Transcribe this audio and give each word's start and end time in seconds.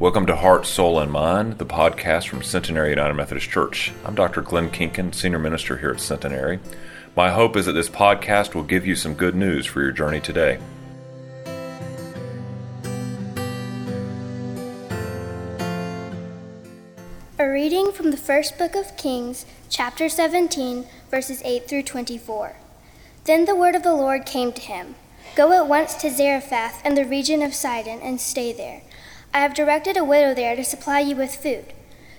Welcome 0.00 0.26
to 0.26 0.36
Heart, 0.36 0.64
Soul, 0.64 1.00
and 1.00 1.10
Mind, 1.10 1.58
the 1.58 1.66
podcast 1.66 2.28
from 2.28 2.44
Centenary 2.44 2.90
United 2.90 3.14
Methodist 3.14 3.50
Church. 3.50 3.90
I'm 4.04 4.14
Dr. 4.14 4.42
Glenn 4.42 4.70
Kinkin, 4.70 5.12
Senior 5.12 5.40
Minister 5.40 5.76
here 5.76 5.90
at 5.90 5.98
Centenary. 5.98 6.60
My 7.16 7.30
hope 7.30 7.56
is 7.56 7.66
that 7.66 7.72
this 7.72 7.88
podcast 7.88 8.54
will 8.54 8.62
give 8.62 8.86
you 8.86 8.94
some 8.94 9.14
good 9.14 9.34
news 9.34 9.66
for 9.66 9.82
your 9.82 9.90
journey 9.90 10.20
today. 10.20 10.60
A 17.40 17.48
reading 17.48 17.90
from 17.90 18.12
the 18.12 18.16
first 18.16 18.56
book 18.56 18.76
of 18.76 18.96
Kings, 18.96 19.46
chapter 19.68 20.08
17, 20.08 20.86
verses 21.10 21.42
8 21.44 21.66
through 21.66 21.82
24. 21.82 22.54
Then 23.24 23.46
the 23.46 23.56
word 23.56 23.74
of 23.74 23.82
the 23.82 23.94
Lord 23.94 24.26
came 24.26 24.52
to 24.52 24.62
him 24.62 24.94
Go 25.34 25.52
at 25.52 25.66
once 25.66 25.94
to 25.94 26.10
Zarephath 26.10 26.80
and 26.84 26.96
the 26.96 27.04
region 27.04 27.42
of 27.42 27.52
Sidon 27.52 27.98
and 28.00 28.20
stay 28.20 28.52
there. 28.52 28.82
I 29.32 29.40
have 29.40 29.54
directed 29.54 29.96
a 29.96 30.04
widow 30.04 30.34
there 30.34 30.56
to 30.56 30.64
supply 30.64 31.00
you 31.00 31.14
with 31.14 31.34
food. 31.34 31.72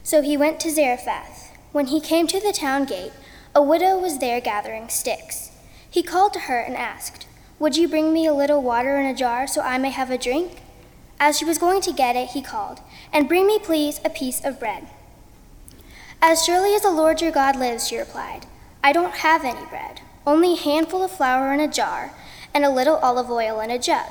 So 0.04 0.22
he 0.22 0.38
went 0.38 0.60
to 0.62 0.70
Zarephath. 0.70 1.58
When 1.72 1.88
he 1.88 2.00
came 2.00 2.28
to 2.28 2.40
the 2.40 2.54
town 2.54 2.86
gate, 2.86 3.12
a 3.56 3.62
widow 3.62 3.98
was 3.98 4.20
there 4.20 4.40
gathering 4.40 4.90
sticks. 4.90 5.52
He 5.90 6.04
called 6.04 6.34
to 6.34 6.42
her 6.42 6.60
and 6.60 6.78
asked, 6.78 7.26
Would 7.58 7.78
you 7.78 7.88
bring 7.88 8.14
me 8.14 8.28
a 8.28 8.34
little 8.34 8.62
water 8.62 8.98
in 9.00 9.06
a 9.06 9.16
jar 9.16 9.48
so 9.48 9.62
I 9.62 9.78
may 9.78 9.90
have 9.90 10.12
a 10.12 10.18
drink? 10.18 10.62
As 11.20 11.38
she 11.38 11.46
was 11.46 11.58
going 11.58 11.82
to 11.82 11.92
get 11.92 12.16
it, 12.16 12.30
he 12.30 12.42
called, 12.42 12.80
And 13.12 13.28
bring 13.28 13.48
me, 13.48 13.60
please, 13.60 14.00
a 14.06 14.10
piece 14.10 14.44
of 14.46 14.60
bread. 14.60 14.88
As 16.22 16.44
surely 16.44 16.76
as 16.76 16.84
the 16.84 16.92
Lord 16.92 17.22
your 17.22 17.32
God 17.32 17.56
lives, 17.56 17.88
she 17.88 17.98
replied, 17.98 18.46
I 18.84 18.94
don't 18.94 19.16
have 19.16 19.44
any 19.44 19.66
bread, 19.66 20.02
only 20.26 20.54
a 20.54 20.58
handful 20.62 21.04
of 21.04 21.12
flour 21.12 21.54
in 21.54 21.60
a 21.60 21.68
jar, 21.68 22.14
and 22.54 22.64
a 22.64 22.70
little 22.70 22.98
olive 22.98 23.30
oil 23.30 23.60
in 23.60 23.72
a 23.72 23.80
jug. 23.80 24.08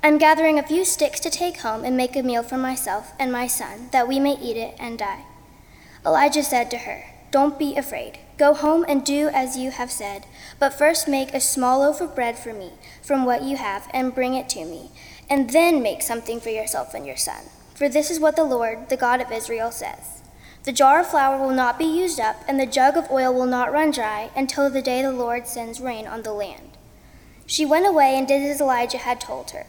I'm 0.00 0.16
gathering 0.16 0.60
a 0.60 0.62
few 0.62 0.84
sticks 0.84 1.18
to 1.20 1.30
take 1.30 1.60
home 1.60 1.84
and 1.84 1.96
make 1.96 2.14
a 2.14 2.22
meal 2.22 2.44
for 2.44 2.56
myself 2.56 3.12
and 3.18 3.32
my 3.32 3.48
son, 3.48 3.88
that 3.90 4.06
we 4.06 4.20
may 4.20 4.38
eat 4.38 4.56
it 4.56 4.76
and 4.78 4.96
die. 4.96 5.24
Elijah 6.06 6.44
said 6.44 6.70
to 6.70 6.78
her, 6.78 7.04
Don't 7.32 7.58
be 7.58 7.76
afraid. 7.76 8.20
Go 8.38 8.54
home 8.54 8.84
and 8.88 9.04
do 9.04 9.28
as 9.28 9.56
you 9.56 9.72
have 9.72 9.90
said, 9.90 10.24
but 10.60 10.72
first 10.72 11.08
make 11.08 11.34
a 11.34 11.40
small 11.40 11.80
loaf 11.80 12.00
of 12.00 12.14
bread 12.14 12.38
for 12.38 12.52
me 12.52 12.74
from 13.02 13.24
what 13.24 13.42
you 13.42 13.56
have 13.56 13.88
and 13.92 14.14
bring 14.14 14.34
it 14.34 14.48
to 14.50 14.64
me, 14.64 14.92
and 15.28 15.50
then 15.50 15.82
make 15.82 16.02
something 16.02 16.38
for 16.38 16.50
yourself 16.50 16.94
and 16.94 17.04
your 17.04 17.16
son. 17.16 17.46
For 17.74 17.88
this 17.88 18.08
is 18.08 18.20
what 18.20 18.36
the 18.36 18.44
Lord, 18.44 18.90
the 18.90 18.96
God 18.96 19.20
of 19.20 19.32
Israel, 19.32 19.72
says 19.72 20.22
The 20.62 20.72
jar 20.72 21.00
of 21.00 21.08
flour 21.08 21.44
will 21.44 21.54
not 21.54 21.76
be 21.76 21.84
used 21.84 22.20
up, 22.20 22.36
and 22.46 22.60
the 22.60 22.66
jug 22.66 22.96
of 22.96 23.10
oil 23.10 23.34
will 23.34 23.46
not 23.46 23.72
run 23.72 23.90
dry 23.90 24.30
until 24.36 24.70
the 24.70 24.80
day 24.80 25.02
the 25.02 25.10
Lord 25.10 25.48
sends 25.48 25.80
rain 25.80 26.06
on 26.06 26.22
the 26.22 26.32
land. 26.32 26.78
She 27.46 27.66
went 27.66 27.86
away 27.86 28.16
and 28.16 28.28
did 28.28 28.48
as 28.48 28.60
Elijah 28.60 28.98
had 28.98 29.20
told 29.20 29.50
her. 29.50 29.66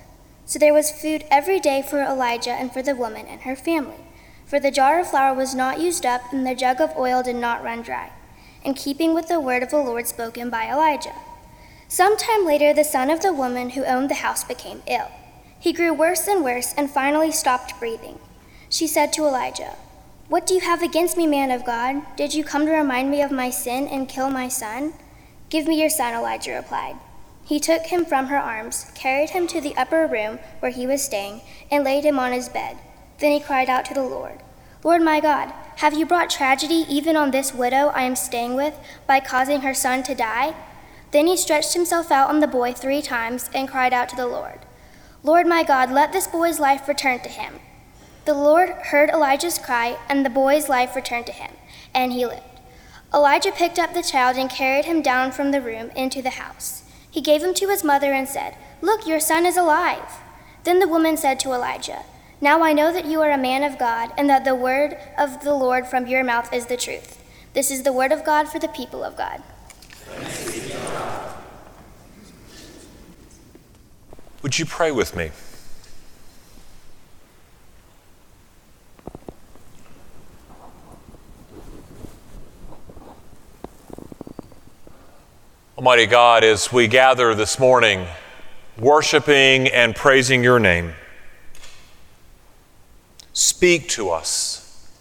So 0.49 0.57
there 0.57 0.73
was 0.73 0.89
food 0.89 1.25
every 1.29 1.59
day 1.59 1.83
for 1.87 2.01
Elijah 2.01 2.53
and 2.53 2.73
for 2.73 2.81
the 2.81 2.95
woman 2.95 3.27
and 3.27 3.41
her 3.41 3.55
family. 3.55 4.01
For 4.47 4.59
the 4.59 4.71
jar 4.71 4.99
of 4.99 5.11
flour 5.11 5.31
was 5.31 5.53
not 5.53 5.79
used 5.79 6.07
up, 6.07 6.33
and 6.33 6.43
the 6.43 6.55
jug 6.55 6.81
of 6.81 6.97
oil 6.97 7.21
did 7.21 7.35
not 7.35 7.63
run 7.63 7.83
dry, 7.83 8.11
in 8.63 8.73
keeping 8.73 9.13
with 9.13 9.27
the 9.27 9.39
word 9.39 9.61
of 9.61 9.69
the 9.69 9.77
Lord 9.77 10.07
spoken 10.07 10.49
by 10.49 10.67
Elijah. 10.67 11.13
Some 11.87 12.17
time 12.17 12.47
later, 12.47 12.73
the 12.73 12.83
son 12.83 13.11
of 13.11 13.21
the 13.21 13.31
woman 13.31 13.69
who 13.69 13.85
owned 13.85 14.09
the 14.09 14.25
house 14.25 14.43
became 14.43 14.81
ill. 14.87 15.11
He 15.59 15.71
grew 15.71 15.93
worse 15.93 16.27
and 16.27 16.43
worse, 16.43 16.73
and 16.75 16.89
finally 16.89 17.31
stopped 17.31 17.79
breathing. 17.79 18.17
She 18.71 18.87
said 18.87 19.13
to 19.13 19.27
Elijah, 19.27 19.75
What 20.29 20.47
do 20.47 20.55
you 20.55 20.61
have 20.61 20.81
against 20.81 21.15
me, 21.15 21.27
man 21.27 21.51
of 21.51 21.63
God? 21.63 22.01
Did 22.17 22.33
you 22.33 22.43
come 22.43 22.65
to 22.65 22.71
remind 22.71 23.11
me 23.11 23.21
of 23.21 23.31
my 23.31 23.51
sin 23.51 23.87
and 23.87 24.09
kill 24.09 24.31
my 24.31 24.47
son? 24.47 24.95
Give 25.51 25.67
me 25.67 25.79
your 25.79 25.91
son, 25.91 26.15
Elijah 26.15 26.55
replied. 26.55 26.95
He 27.49 27.59
took 27.59 27.87
him 27.87 28.05
from 28.05 28.27
her 28.27 28.37
arms, 28.37 28.91
carried 28.93 29.31
him 29.31 29.47
to 29.47 29.59
the 29.59 29.75
upper 29.75 30.05
room 30.05 30.37
where 30.59 30.71
he 30.71 30.85
was 30.85 31.01
staying, 31.03 31.41
and 31.71 31.83
laid 31.83 32.05
him 32.05 32.19
on 32.19 32.31
his 32.31 32.47
bed. 32.47 32.77
Then 33.17 33.31
he 33.31 33.39
cried 33.39 33.71
out 33.71 33.85
to 33.85 33.95
the 33.95 34.03
Lord, 34.03 34.43
Lord 34.83 35.01
my 35.01 35.19
God, 35.19 35.51
have 35.77 35.95
you 35.95 36.05
brought 36.05 36.29
tragedy 36.29 36.85
even 36.87 37.17
on 37.17 37.31
this 37.31 37.51
widow 37.51 37.87
I 37.87 38.03
am 38.03 38.15
staying 38.15 38.53
with 38.53 38.77
by 39.07 39.19
causing 39.19 39.61
her 39.61 39.73
son 39.73 40.03
to 40.03 40.13
die? 40.13 40.53
Then 41.09 41.25
he 41.25 41.35
stretched 41.35 41.73
himself 41.73 42.11
out 42.11 42.29
on 42.29 42.39
the 42.39 42.45
boy 42.45 42.71
three 42.73 43.01
times 43.01 43.49
and 43.51 43.67
cried 43.67 43.93
out 43.93 44.09
to 44.09 44.15
the 44.15 44.27
Lord, 44.27 44.59
Lord 45.23 45.47
my 45.47 45.63
God, 45.63 45.89
let 45.89 46.13
this 46.13 46.27
boy's 46.27 46.59
life 46.59 46.87
return 46.87 47.19
to 47.21 47.29
him. 47.29 47.55
The 48.25 48.35
Lord 48.35 48.69
heard 48.69 49.09
Elijah's 49.09 49.57
cry, 49.57 49.97
and 50.07 50.23
the 50.23 50.29
boy's 50.29 50.69
life 50.69 50.95
returned 50.95 51.25
to 51.25 51.31
him, 51.31 51.53
and 51.95 52.13
he 52.13 52.27
lived. 52.27 52.61
Elijah 53.11 53.51
picked 53.51 53.79
up 53.79 53.95
the 53.95 54.03
child 54.03 54.37
and 54.37 54.51
carried 54.51 54.85
him 54.85 55.01
down 55.01 55.31
from 55.31 55.49
the 55.49 55.61
room 55.61 55.89
into 55.95 56.21
the 56.21 56.37
house. 56.41 56.78
He 57.11 57.21
gave 57.21 57.43
him 57.43 57.53
to 57.55 57.69
his 57.69 57.83
mother 57.83 58.13
and 58.13 58.27
said, 58.27 58.55
Look, 58.81 59.07
your 59.07 59.19
son 59.19 59.45
is 59.45 59.57
alive. 59.57 60.21
Then 60.63 60.79
the 60.79 60.87
woman 60.87 61.17
said 61.17 61.39
to 61.41 61.53
Elijah, 61.53 62.03
Now 62.39 62.61
I 62.61 62.73
know 62.73 62.93
that 62.93 63.05
you 63.05 63.21
are 63.21 63.31
a 63.31 63.37
man 63.37 63.63
of 63.63 63.79
God, 63.79 64.11
and 64.17 64.29
that 64.29 64.45
the 64.45 64.55
word 64.55 64.97
of 65.17 65.43
the 65.43 65.53
Lord 65.53 65.87
from 65.87 66.07
your 66.07 66.23
mouth 66.23 66.53
is 66.53 66.67
the 66.67 66.77
truth. 66.77 67.23
This 67.53 67.71
is 67.71 67.83
the 67.83 67.93
word 67.93 68.11
of 68.11 68.23
God 68.23 68.47
for 68.47 68.59
the 68.59 68.67
people 68.67 69.03
of 69.03 69.17
God. 69.17 69.41
Would 74.41 74.59
you 74.59 74.65
pray 74.65 74.91
with 74.91 75.15
me? 75.15 75.31
Almighty 85.79 86.07
God, 86.07 86.43
as 86.43 86.73
we 86.73 86.89
gather 86.89 87.33
this 87.33 87.57
morning, 87.57 88.05
worshiping 88.77 89.69
and 89.69 89.95
praising 89.95 90.43
your 90.43 90.59
name, 90.59 90.93
speak 93.31 93.87
to 93.87 94.09
us. 94.09 94.91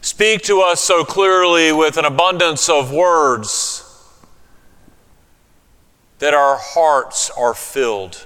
Speak 0.00 0.42
to 0.42 0.60
us 0.60 0.80
so 0.80 1.04
clearly 1.04 1.72
with 1.72 1.96
an 1.96 2.04
abundance 2.04 2.68
of 2.68 2.92
words 2.92 3.84
that 6.20 6.34
our 6.34 6.56
hearts 6.56 7.30
are 7.30 7.52
filled. 7.52 8.24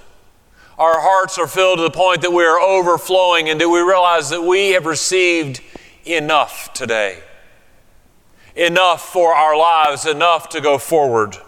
Our 0.79 1.01
hearts 1.01 1.39
are 1.39 1.47
filled 1.47 1.79
to 1.79 1.85
the 1.85 1.91
point 1.91 2.21
that 2.21 2.33
we 2.33 2.45
are 2.45 2.61
overflowing 2.61 3.49
and 3.49 3.59
that 3.59 3.71
we 3.71 3.81
realize 3.81 4.29
that 4.29 4.43
we 4.43 4.73
have 4.73 4.85
received 4.85 5.63
enough 6.05 6.75
today. 6.75 7.23
Enough 8.55 9.01
for 9.01 9.35
our 9.35 9.57
lives, 9.57 10.05
enough 10.05 10.51
to 10.51 10.61
go 10.61 10.77
forward 10.77 11.39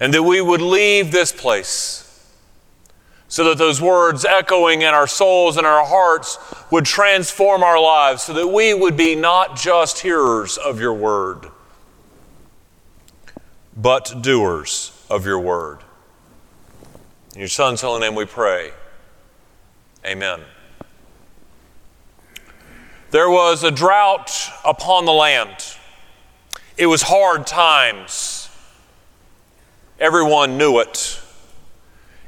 and 0.00 0.14
that 0.14 0.22
we 0.22 0.40
would 0.40 0.62
leave 0.62 1.12
this 1.12 1.30
place 1.30 2.06
so 3.28 3.44
that 3.44 3.58
those 3.58 3.80
words 3.80 4.24
echoing 4.24 4.82
in 4.82 4.88
our 4.88 5.06
souls 5.06 5.56
and 5.56 5.64
our 5.64 5.86
hearts 5.86 6.36
would 6.72 6.84
transform 6.84 7.62
our 7.62 7.80
lives, 7.80 8.24
so 8.24 8.32
that 8.32 8.48
we 8.48 8.74
would 8.74 8.96
be 8.96 9.14
not 9.14 9.56
just 9.56 10.00
hearers 10.00 10.56
of 10.56 10.80
your 10.80 10.92
word, 10.92 11.46
but 13.76 14.20
doers 14.20 15.06
of 15.08 15.24
your 15.24 15.38
word. 15.38 15.78
In 17.34 17.38
your 17.38 17.48
Son's 17.48 17.80
holy 17.80 18.00
name 18.00 18.16
we 18.16 18.24
pray. 18.24 18.72
Amen. 20.04 20.40
There 23.12 23.30
was 23.30 23.62
a 23.62 23.70
drought 23.70 24.32
upon 24.64 25.04
the 25.04 25.12
land. 25.12 25.76
It 26.76 26.86
was 26.86 27.02
hard 27.02 27.46
times. 27.46 28.39
Everyone 30.00 30.56
knew 30.56 30.80
it. 30.80 31.20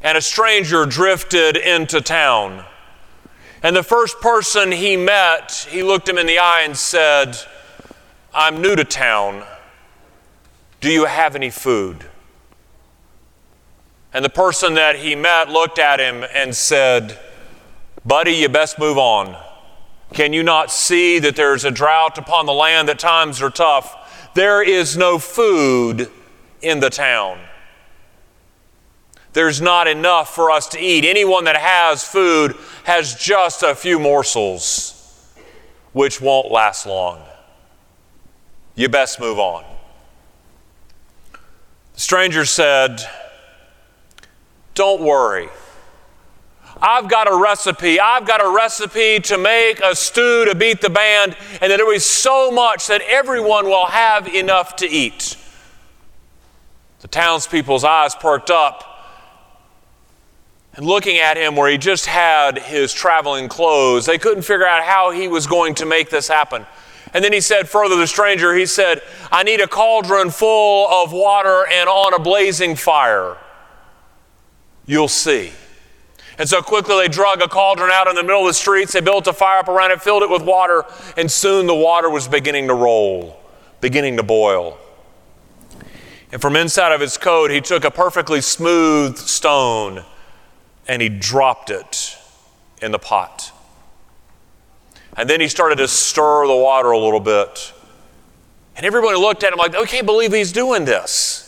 And 0.03 0.19
a 0.19 0.21
stranger 0.21 0.85
drifted 0.85 1.57
into 1.57 2.03
town. 2.03 2.67
And 3.63 3.75
the 3.75 3.83
first 3.83 4.21
person 4.21 4.73
he 4.73 4.95
met, 4.97 5.67
he 5.71 5.83
looked 5.83 6.07
him 6.07 6.19
in 6.19 6.27
the 6.27 6.39
eye 6.39 6.63
and 6.65 6.77
said, 6.77 7.39
I'm 8.35 8.61
new 8.61 8.77
to 8.77 8.85
town. 8.85 9.45
Do 10.83 10.91
you 10.91 11.07
have 11.07 11.35
any 11.35 11.49
food? 11.49 12.05
And 14.13 14.23
the 14.23 14.31
person 14.31 14.75
that 14.75 14.97
he 14.97 15.15
met 15.15 15.49
looked 15.49 15.79
at 15.79 15.99
him 15.99 16.25
and 16.35 16.55
said, 16.55 17.19
Buddy, 18.05 18.33
you 18.33 18.51
best 18.51 18.79
move 18.79 18.99
on. 18.99 19.35
Can 20.13 20.35
you 20.35 20.43
not 20.43 20.71
see 20.71 21.19
that 21.21 21.37
there's 21.37 21.65
a 21.65 21.71
drought 21.71 22.19
upon 22.19 22.45
the 22.45 22.53
land, 22.53 22.89
that 22.89 22.99
times 22.99 23.41
are 23.41 23.49
tough? 23.49 24.31
There 24.35 24.63
is 24.63 24.95
no 24.95 25.19
food 25.19 26.11
in 26.61 26.81
the 26.81 26.91
town 26.91 27.39
there's 29.33 29.61
not 29.61 29.89
enough 29.89 30.35
for 30.35 30.51
us 30.51 30.69
to 30.69 30.81
eat. 30.81 31.05
Anyone 31.05 31.45
that 31.45 31.57
has 31.57 32.05
food 32.05 32.55
has 32.85 33.15
just 33.15 33.63
a 33.63 33.75
few 33.75 33.99
morsels, 33.99 35.33
which 35.93 36.21
won't 36.21 36.51
last 36.51 36.87
long. 36.87 37.23
You 38.75 38.89
best 38.89 39.21
move 39.21 39.39
on. 39.39 39.65
The 41.95 42.01
stranger 42.01 42.45
said, 42.45 43.03
Don't 44.75 45.03
worry. 45.03 45.49
I've 46.81 47.09
got 47.09 47.31
a 47.31 47.37
recipe. 47.37 48.01
I've 48.01 48.27
got 48.27 48.45
a 48.45 48.51
recipe 48.51 49.21
to 49.21 49.39
make 49.39 49.81
a 49.81 49.95
stew 49.95 50.45
to 50.47 50.55
beat 50.55 50.81
the 50.81 50.91
band, 50.91 51.37
and 51.61 51.71
that 51.71 51.77
there 51.77 51.87
will 51.87 51.95
be 51.95 52.01
so 52.01 52.51
much 52.51 52.89
that 52.89 53.03
everyone 53.03 53.67
will 53.67 53.87
have 53.87 54.27
enough 54.27 54.77
to 54.77 54.89
eat. 54.89 55.37
The 57.01 57.09
townspeople's 57.09 57.85
eyes 57.85 58.15
perked 58.15 58.51
up 58.51 58.92
and 60.75 60.87
looking 60.87 61.19
at 61.19 61.37
him 61.37 61.55
where 61.55 61.71
he 61.71 61.77
just 61.77 62.07
had 62.07 62.59
his 62.59 62.93
traveling 62.93 63.49
clothes. 63.49 64.07
They 64.07 64.19
couldn't 64.19 64.43
figure 64.43 64.67
out 64.67 64.83
how 64.85 65.11
he 65.11 65.29
was 65.29 65.47
going 65.47 65.75
to 65.77 65.87
make 65.87 66.11
this 66.11 66.29
happen. 66.29 66.67
And 67.15 67.23
then 67.23 67.33
he 67.33 67.43
said 67.43 67.69
further, 67.69 67.97
the 67.97 68.07
stranger, 68.07 68.55
he 68.55 68.65
said, 68.65 69.03
I 69.31 69.43
need 69.43 69.61
a 69.61 69.67
cauldron 69.67 70.31
full 70.31 70.89
of 70.89 71.13
water 71.13 71.67
and 71.71 71.89
on 71.89 72.15
a 72.15 72.19
blazing 72.19 72.75
fire. 72.75 73.37
You'll 74.87 75.09
see. 75.09 75.53
And 76.39 76.49
so 76.49 76.63
quickly 76.63 76.97
they 76.97 77.09
drug 77.09 77.43
a 77.43 77.49
cauldron 77.49 77.91
out 77.93 78.09
in 78.09 78.15
the 78.15 78.23
middle 78.23 78.41
of 78.41 78.47
the 78.47 78.55
streets. 78.55 78.95
They 78.95 79.03
built 79.03 79.27
a 79.27 79.35
fire 79.35 79.59
up 79.59 79.69
around 79.69 79.91
it, 79.91 80.01
filled 80.01 80.23
it 80.23 80.31
with 80.31 80.43
water, 80.43 80.85
and 81.19 81.31
soon 81.31 81.67
the 81.67 81.75
water 81.75 82.09
was 82.09 82.27
beginning 82.27 82.69
to 82.69 82.75
roll, 82.75 83.39
beginning 83.83 84.17
to 84.17 84.23
boil. 84.23 84.79
And 86.33 86.41
from 86.41 86.57
inside 86.57 86.93
of 86.93 87.01
his 87.03 87.19
coat, 87.19 87.51
he 87.51 87.61
took 87.61 87.85
a 87.85 87.91
perfectly 87.91 88.41
smooth 88.41 89.19
stone 89.19 90.03
and 90.89 91.01
he 91.01 91.09
dropped 91.09 91.71
it 91.71 92.17
in 92.81 92.93
the 92.93 92.99
pot. 92.99 93.53
And 95.17 95.29
then 95.29 95.41
he 95.41 95.49
started 95.49 95.77
to 95.77 95.89
stir 95.89 96.47
the 96.47 96.57
water 96.57 96.91
a 96.91 96.99
little 96.99 97.21
bit. 97.21 97.73
And 98.77 98.87
everybody 98.87 99.19
looked 99.19 99.45
at 99.45 99.53
him 99.53 99.59
like, 99.59 99.75
oh, 99.77 99.83
I 99.83 99.87
can't 99.87 100.07
believe 100.07 100.33
he's 100.33 100.53
doing 100.53 100.85
this. 100.85 101.43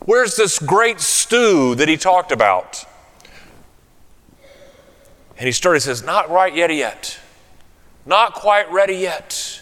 Where's 0.00 0.36
this 0.36 0.58
great 0.58 1.00
stew 1.00 1.74
that 1.76 1.88
he 1.88 1.96
talked 1.96 2.32
about? 2.32 2.84
And 5.38 5.46
he 5.46 5.52
started, 5.52 5.78
he 5.78 5.84
says, 5.84 6.02
Not 6.02 6.30
right 6.30 6.54
yet, 6.54 6.72
yet. 6.72 7.18
Not 8.06 8.34
quite 8.34 8.70
ready 8.70 8.94
yet. 8.94 9.60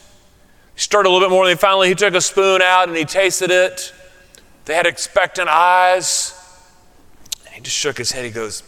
He 0.74 0.80
stirred 0.80 1.06
a 1.06 1.10
little 1.10 1.26
bit 1.26 1.32
more, 1.32 1.44
and 1.44 1.50
then 1.50 1.56
finally 1.56 1.88
he 1.88 1.94
took 1.94 2.14
a 2.14 2.20
spoon 2.20 2.62
out 2.62 2.88
and 2.88 2.96
he 2.96 3.04
tasted 3.04 3.50
it. 3.50 3.92
They 4.66 4.74
had 4.74 4.86
expectant 4.86 5.48
eyes. 5.48 6.40
And 7.46 7.54
he 7.54 7.60
just 7.60 7.76
shook 7.76 7.98
his 7.98 8.12
head. 8.12 8.24
He 8.24 8.30
goes, 8.30 8.62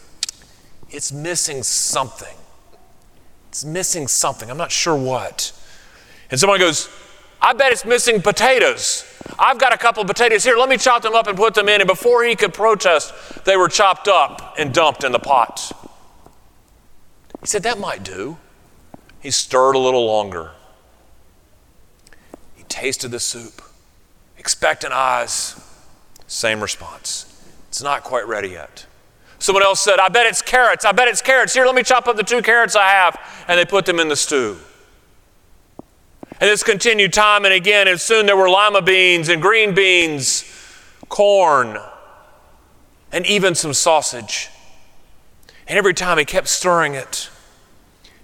It's 0.91 1.13
missing 1.13 1.63
something. 1.63 2.37
It's 3.49 3.65
missing 3.65 4.09
something. 4.09 4.51
I'm 4.51 4.57
not 4.57 4.71
sure 4.71 4.97
what. 4.97 5.53
And 6.31 6.39
someone 6.39 6.59
goes, 6.59 6.89
I 7.41 7.53
bet 7.53 7.73
it's 7.73 7.85
missing 7.85 8.23
potatoes. 8.23 9.05
I've 9.39 9.59
got 9.59 9.73
a 9.73 9.79
couple 9.79 10.03
of 10.03 10.07
potatoes 10.07 10.45
here. 10.45 10.57
Let 10.57 10.69
me 10.69 10.77
chop 10.77 11.03
them 11.03 11.15
up 11.15 11.27
and 11.27 11.37
put 11.37 11.55
them 11.55 11.69
in. 11.69 11.81
And 11.81 11.89
before 11.89 12.25
he 12.25 12.37
could 12.37 12.55
protest, 12.55 13.13
they 13.45 13.57
were 13.57 13.69
chopped 13.69 14.09
up 14.09 14.55
and 14.59 14.73
dumped 14.73 15.05
in 15.05 15.13
the 15.13 15.19
pot. 15.19 15.73
He 17.41 17.47
said, 17.47 17.63
That 17.63 17.79
might 17.79 18.03
do. 18.03 18.39
He 19.21 19.31
stirred 19.31 19.75
a 19.75 19.79
little 19.79 20.07
longer. 20.07 20.53
He 22.55 22.65
tasted 22.65 23.11
the 23.11 23.21
soup. 23.21 23.63
Expectant 24.39 24.93
eyes. 24.93 25.61
Same 26.27 26.61
response. 26.61 27.33
It's 27.69 27.83
not 27.83 28.03
quite 28.03 28.27
ready 28.27 28.51
yet. 28.51 28.86
Someone 29.39 29.63
else 29.63 29.81
said, 29.81 29.99
I 29.99 30.09
bet 30.09 30.27
it's 30.27 30.43
carrots. 30.43 30.85
I 30.85 30.93
bet 30.93 31.09
it's 31.09 31.21
carrots. 31.21 31.53
Here, 31.53 31.67
let 31.67 31.75
me 31.75 31.83
chop 31.83 32.09
up 32.09 32.17
the 32.17 32.23
two 32.23 32.43
carrots 32.43 32.75
I 32.75 32.89
have. 32.89 33.19
And 33.49 33.59
they 33.59 33.65
put 33.65 33.87
them 33.87 34.01
in 34.01 34.09
the 34.09 34.17
stew. 34.17 34.57
And 36.39 36.51
this 36.51 36.63
continued 36.63 37.13
time 37.13 37.45
and 37.45 37.55
again, 37.55 37.89
and 37.89 38.01
soon 38.01 38.27
there 38.27 38.37
were 38.37 38.51
lima 38.51 38.83
beans 38.83 39.29
and 39.29 39.41
green 39.41 39.75
beans, 39.75 40.45
corn, 41.09 41.79
and 43.13 43.25
even 43.27 43.55
some 43.55 43.73
sausage. 43.73 44.51
And 45.67 45.79
every 45.79 45.95
time 45.95 46.19
he 46.19 46.25
kept 46.25 46.49
stirring 46.49 46.95
it, 46.95 47.31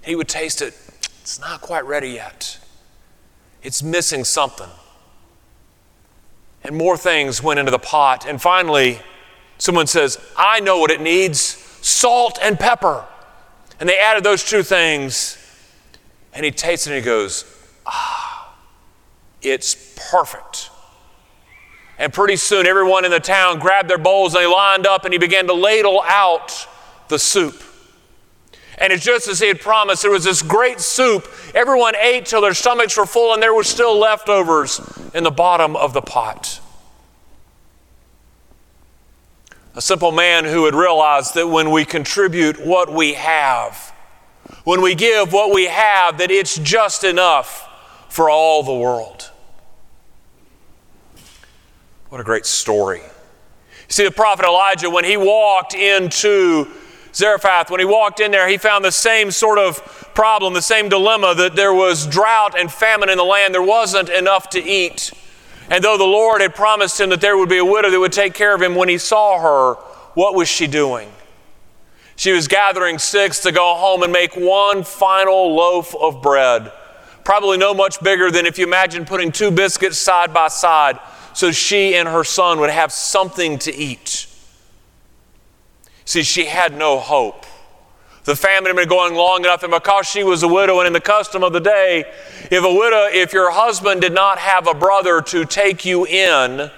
he 0.04 0.14
would 0.14 0.28
taste 0.28 0.60
it. 0.60 0.74
It's 1.20 1.40
not 1.40 1.60
quite 1.60 1.86
ready 1.86 2.10
yet. 2.10 2.58
It's 3.62 3.82
missing 3.82 4.24
something. 4.24 4.68
And 6.64 6.76
more 6.76 6.96
things 6.96 7.42
went 7.42 7.60
into 7.60 7.70
the 7.70 7.78
pot. 7.78 8.26
And 8.26 8.40
finally, 8.40 9.00
someone 9.62 9.86
says, 9.86 10.18
I 10.36 10.58
know 10.58 10.78
what 10.78 10.90
it 10.90 11.00
needs 11.00 11.38
salt 11.38 12.38
and 12.42 12.58
pepper. 12.58 13.04
And 13.78 13.88
they 13.88 13.98
added 13.98 14.24
those 14.24 14.44
two 14.44 14.62
things. 14.62 15.38
And 16.34 16.44
he 16.44 16.50
tastes 16.50 16.86
it 16.86 16.90
and 16.90 16.98
he 16.98 17.04
goes, 17.04 17.44
Ah, 17.86 18.56
it's 19.40 19.94
perfect. 20.10 20.70
And 21.98 22.12
pretty 22.12 22.36
soon, 22.36 22.66
everyone 22.66 23.04
in 23.04 23.12
the 23.12 23.20
town 23.20 23.60
grabbed 23.60 23.88
their 23.88 23.98
bowls 23.98 24.34
and 24.34 24.42
they 24.42 24.46
lined 24.46 24.86
up 24.86 25.04
and 25.04 25.12
he 25.12 25.18
began 25.18 25.46
to 25.46 25.52
ladle 25.52 26.02
out 26.06 26.66
the 27.08 27.18
soup. 27.18 27.62
And 28.78 28.92
it's 28.92 29.04
just 29.04 29.28
as 29.28 29.38
he 29.38 29.46
had 29.46 29.60
promised, 29.60 30.02
there 30.02 30.10
was 30.10 30.24
this 30.24 30.42
great 30.42 30.80
soup. 30.80 31.28
Everyone 31.54 31.94
ate 31.94 32.26
till 32.26 32.40
their 32.40 32.54
stomachs 32.54 32.96
were 32.96 33.06
full, 33.06 33.34
and 33.34 33.42
there 33.42 33.54
were 33.54 33.62
still 33.62 33.96
leftovers 33.96 34.80
in 35.14 35.22
the 35.22 35.30
bottom 35.30 35.76
of 35.76 35.92
the 35.92 36.00
pot. 36.00 36.61
A 39.74 39.80
simple 39.80 40.12
man 40.12 40.44
who 40.44 40.66
had 40.66 40.74
realized 40.74 41.34
that 41.34 41.48
when 41.48 41.70
we 41.70 41.84
contribute 41.84 42.64
what 42.64 42.92
we 42.92 43.14
have, 43.14 43.92
when 44.64 44.82
we 44.82 44.94
give 44.94 45.32
what 45.32 45.54
we 45.54 45.66
have, 45.66 46.18
that 46.18 46.30
it's 46.30 46.58
just 46.58 47.04
enough 47.04 47.68
for 48.08 48.28
all 48.28 48.62
the 48.62 48.74
world. 48.74 49.30
What 52.10 52.20
a 52.20 52.24
great 52.24 52.44
story. 52.44 53.00
You 53.00 53.88
see, 53.88 54.04
the 54.04 54.10
prophet 54.10 54.44
Elijah, 54.44 54.90
when 54.90 55.04
he 55.04 55.16
walked 55.16 55.72
into 55.72 56.70
Zarephath, 57.14 57.70
when 57.70 57.80
he 57.80 57.86
walked 57.86 58.20
in 58.20 58.30
there, 58.30 58.46
he 58.48 58.58
found 58.58 58.84
the 58.84 58.92
same 58.92 59.30
sort 59.30 59.58
of 59.58 60.10
problem, 60.14 60.52
the 60.52 60.60
same 60.60 60.90
dilemma 60.90 61.34
that 61.34 61.56
there 61.56 61.72
was 61.72 62.06
drought 62.06 62.58
and 62.58 62.70
famine 62.70 63.08
in 63.08 63.16
the 63.16 63.24
land. 63.24 63.54
There 63.54 63.62
wasn't 63.62 64.10
enough 64.10 64.50
to 64.50 64.62
eat. 64.62 65.12
And 65.70 65.82
though 65.82 65.96
the 65.96 66.04
Lord 66.04 66.40
had 66.40 66.54
promised 66.54 67.00
him 67.00 67.10
that 67.10 67.20
there 67.20 67.36
would 67.36 67.48
be 67.48 67.58
a 67.58 67.64
widow 67.64 67.90
that 67.90 68.00
would 68.00 68.12
take 68.12 68.34
care 68.34 68.54
of 68.54 68.62
him, 68.62 68.74
when 68.74 68.88
he 68.88 68.98
saw 68.98 69.40
her, 69.40 69.74
what 70.14 70.34
was 70.34 70.48
she 70.48 70.66
doing? 70.66 71.10
She 72.16 72.32
was 72.32 72.48
gathering 72.48 72.98
sticks 72.98 73.40
to 73.40 73.52
go 73.52 73.74
home 73.74 74.02
and 74.02 74.12
make 74.12 74.36
one 74.36 74.84
final 74.84 75.54
loaf 75.54 75.94
of 75.94 76.22
bread. 76.22 76.70
Probably 77.24 77.56
no 77.56 77.72
much 77.72 78.00
bigger 78.00 78.30
than 78.30 78.46
if 78.46 78.58
you 78.58 78.66
imagine 78.66 79.04
putting 79.04 79.32
two 79.32 79.50
biscuits 79.50 79.98
side 79.98 80.34
by 80.34 80.48
side 80.48 80.98
so 81.34 81.50
she 81.50 81.94
and 81.94 82.08
her 82.08 82.24
son 82.24 82.60
would 82.60 82.70
have 82.70 82.92
something 82.92 83.58
to 83.60 83.74
eat. 83.74 84.26
See, 86.04 86.22
she 86.22 86.46
had 86.46 86.76
no 86.76 86.98
hope. 86.98 87.46
The 88.24 88.36
famine 88.36 88.66
had 88.66 88.76
been 88.76 88.88
going 88.88 89.14
long 89.14 89.40
enough, 89.44 89.64
and 89.64 89.72
because 89.72 90.06
she 90.06 90.22
was 90.22 90.42
a 90.44 90.48
widow, 90.48 90.78
and 90.78 90.86
in 90.86 90.92
the 90.92 91.00
custom 91.00 91.42
of 91.42 91.52
the 91.52 91.60
day, 91.60 92.04
if 92.50 92.64
a 92.64 92.72
widow, 92.72 93.08
if 93.12 93.32
your 93.32 93.50
husband 93.50 94.00
did 94.00 94.12
not 94.12 94.38
have 94.38 94.68
a 94.68 94.74
brother 94.74 95.20
to 95.22 95.44
take 95.44 95.84
you 95.84 96.06
in 96.06 96.70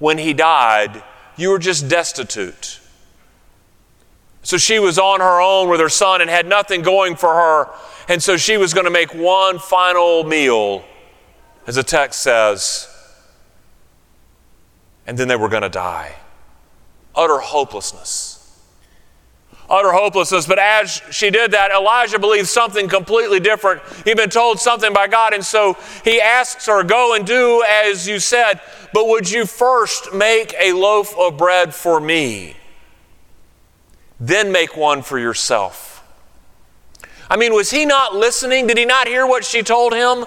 when 0.00 0.18
he 0.18 0.32
died, 0.32 1.02
you 1.36 1.50
were 1.50 1.60
just 1.60 1.88
destitute. 1.88 2.80
So 4.42 4.56
she 4.56 4.80
was 4.80 4.98
on 4.98 5.20
her 5.20 5.40
own 5.40 5.68
with 5.68 5.78
her 5.78 5.88
son 5.88 6.20
and 6.20 6.28
had 6.28 6.46
nothing 6.46 6.82
going 6.82 7.14
for 7.14 7.32
her. 7.32 7.70
And 8.08 8.20
so 8.20 8.36
she 8.36 8.56
was 8.56 8.74
going 8.74 8.86
to 8.86 8.90
make 8.90 9.14
one 9.14 9.60
final 9.60 10.24
meal, 10.24 10.84
as 11.68 11.76
the 11.76 11.84
text 11.84 12.22
says, 12.22 12.88
and 15.06 15.16
then 15.16 15.28
they 15.28 15.36
were 15.36 15.48
going 15.48 15.62
to 15.62 15.68
die. 15.68 16.16
Utter 17.14 17.38
hopelessness 17.38 18.31
utter 19.72 19.90
hopelessness. 19.90 20.46
But 20.46 20.58
as 20.58 21.02
she 21.10 21.30
did 21.30 21.52
that, 21.52 21.70
Elijah 21.70 22.18
believed 22.18 22.48
something 22.48 22.88
completely 22.88 23.40
different. 23.40 23.80
He'd 24.04 24.18
been 24.18 24.30
told 24.30 24.60
something 24.60 24.92
by 24.92 25.08
God, 25.08 25.32
and 25.32 25.44
so 25.44 25.76
he 26.04 26.20
asks 26.20 26.66
her, 26.66 26.84
Go 26.84 27.14
and 27.14 27.26
do 27.26 27.64
as 27.66 28.06
you 28.06 28.18
said, 28.18 28.60
but 28.92 29.08
would 29.08 29.28
you 29.28 29.46
first 29.46 30.12
make 30.12 30.54
a 30.60 30.74
loaf 30.74 31.16
of 31.18 31.38
bread 31.38 31.74
for 31.74 31.98
me? 31.98 32.56
Then 34.20 34.52
make 34.52 34.76
one 34.76 35.02
for 35.02 35.18
yourself. 35.18 36.04
I 37.30 37.36
mean, 37.36 37.54
was 37.54 37.70
he 37.70 37.86
not 37.86 38.14
listening? 38.14 38.66
Did 38.66 38.76
he 38.76 38.84
not 38.84 39.08
hear 39.08 39.26
what 39.26 39.44
she 39.44 39.62
told 39.62 39.94
him? 39.94 40.26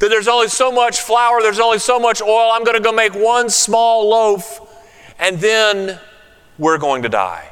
That 0.00 0.08
there's 0.08 0.26
only 0.26 0.48
so 0.48 0.72
much 0.72 1.00
flour, 1.00 1.40
there's 1.40 1.60
only 1.60 1.78
so 1.78 2.00
much 2.00 2.20
oil. 2.20 2.50
I'm 2.52 2.64
going 2.64 2.76
to 2.76 2.82
go 2.82 2.90
make 2.90 3.14
one 3.14 3.48
small 3.50 4.08
loaf, 4.08 4.60
and 5.18 5.38
then 5.38 6.00
we're 6.58 6.78
going 6.78 7.02
to 7.02 7.08
die 7.08 7.49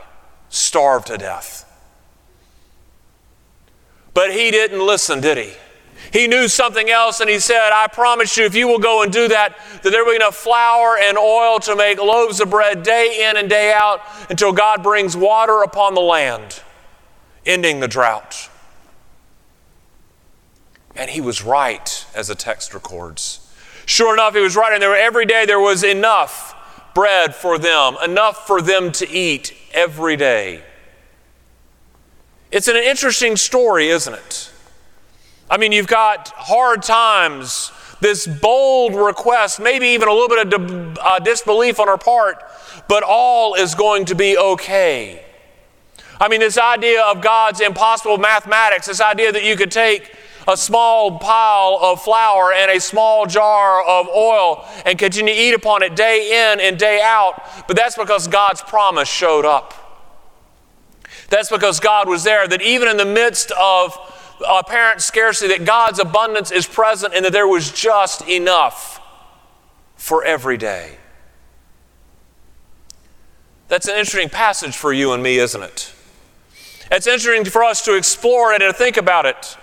starve 0.48 1.04
to 1.06 1.18
death. 1.18 1.64
But 4.14 4.32
he 4.32 4.50
didn't 4.50 4.84
listen, 4.84 5.20
did 5.20 5.38
he? 5.38 5.52
He 6.12 6.26
knew 6.26 6.48
something 6.48 6.88
else 6.88 7.20
and 7.20 7.28
he 7.28 7.38
said, 7.38 7.70
I 7.72 7.86
promise 7.86 8.36
you, 8.36 8.44
if 8.44 8.54
you 8.54 8.66
will 8.66 8.78
go 8.78 9.02
and 9.02 9.12
do 9.12 9.28
that, 9.28 9.58
that 9.82 9.90
there 9.90 10.04
will 10.04 10.12
be 10.12 10.16
enough 10.16 10.36
flour 10.36 10.96
and 10.98 11.18
oil 11.18 11.58
to 11.60 11.76
make 11.76 11.98
loaves 11.98 12.40
of 12.40 12.50
bread 12.50 12.82
day 12.82 13.28
in 13.28 13.36
and 13.36 13.48
day 13.48 13.72
out 13.72 14.00
until 14.30 14.52
God 14.52 14.82
brings 14.82 15.16
water 15.16 15.62
upon 15.62 15.94
the 15.94 16.00
land, 16.00 16.62
ending 17.44 17.80
the 17.80 17.88
drought. 17.88 18.48
And 20.96 21.10
he 21.10 21.20
was 21.20 21.44
right, 21.44 22.06
as 22.14 22.28
the 22.28 22.34
text 22.34 22.74
records. 22.74 23.52
Sure 23.86 24.12
enough, 24.14 24.34
he 24.34 24.40
was 24.40 24.56
right, 24.56 24.72
and 24.72 24.82
there 24.82 24.96
every 24.96 25.26
day 25.26 25.46
there 25.46 25.60
was 25.60 25.84
enough 25.84 26.54
bread 26.94 27.34
for 27.34 27.58
them, 27.58 27.96
enough 28.04 28.46
for 28.46 28.60
them 28.60 28.92
to 28.92 29.08
eat 29.08 29.54
every 29.72 30.16
day. 30.16 30.62
It's 32.50 32.68
an 32.68 32.76
interesting 32.76 33.36
story, 33.36 33.88
isn't 33.88 34.14
it? 34.14 34.50
I 35.50 35.56
mean, 35.56 35.72
you've 35.72 35.86
got 35.86 36.28
hard 36.28 36.82
times, 36.82 37.72
this 38.00 38.26
bold 38.26 38.94
request, 38.94 39.60
maybe 39.60 39.88
even 39.88 40.08
a 40.08 40.12
little 40.12 40.28
bit 40.28 40.52
of 40.52 40.98
uh, 40.98 41.18
disbelief 41.18 41.80
on 41.80 41.88
our 41.88 41.98
part, 41.98 42.42
but 42.88 43.02
all 43.02 43.54
is 43.54 43.74
going 43.74 44.04
to 44.06 44.14
be 44.14 44.36
okay. 44.36 45.24
I 46.20 46.28
mean, 46.28 46.40
this 46.40 46.58
idea 46.58 47.02
of 47.02 47.20
God's 47.20 47.60
impossible 47.60 48.18
mathematics, 48.18 48.86
this 48.86 49.00
idea 49.00 49.30
that 49.32 49.44
you 49.44 49.56
could 49.56 49.70
take 49.70 50.12
a 50.48 50.56
small 50.56 51.18
pile 51.18 51.78
of 51.80 52.02
flour 52.02 52.52
and 52.52 52.70
a 52.70 52.80
small 52.80 53.26
jar 53.26 53.84
of 53.86 54.08
oil 54.08 54.66
and 54.86 54.98
continue 54.98 55.34
to 55.34 55.38
eat 55.38 55.54
upon 55.54 55.82
it 55.82 55.94
day 55.94 56.52
in 56.52 56.60
and 56.60 56.78
day 56.78 57.02
out, 57.02 57.42
but 57.68 57.76
that's 57.76 57.96
because 57.96 58.26
God's 58.26 58.62
promise 58.62 59.08
showed 59.08 59.44
up. 59.44 59.74
That's 61.28 61.50
because 61.50 61.78
God 61.78 62.08
was 62.08 62.24
there, 62.24 62.48
that 62.48 62.62
even 62.62 62.88
in 62.88 62.96
the 62.96 63.04
midst 63.04 63.50
of 63.52 63.96
apparent 64.48 65.02
scarcity, 65.02 65.54
that 65.54 65.66
God's 65.66 65.98
abundance 65.98 66.50
is 66.50 66.66
present 66.66 67.12
and 67.14 67.26
that 67.26 67.32
there 67.32 67.46
was 67.46 67.70
just 67.70 68.26
enough 68.26 69.00
for 69.96 70.24
every 70.24 70.56
day. 70.56 70.96
That's 73.68 73.86
an 73.86 73.98
interesting 73.98 74.30
passage 74.30 74.74
for 74.74 74.94
you 74.94 75.12
and 75.12 75.22
me, 75.22 75.36
isn't 75.36 75.62
it? 75.62 75.92
It's 76.90 77.06
interesting 77.06 77.44
for 77.44 77.62
us 77.62 77.84
to 77.84 77.96
explore 77.96 78.54
it 78.54 78.62
and 78.62 78.74
think 78.74 78.96
about 78.96 79.26
it. 79.26 79.58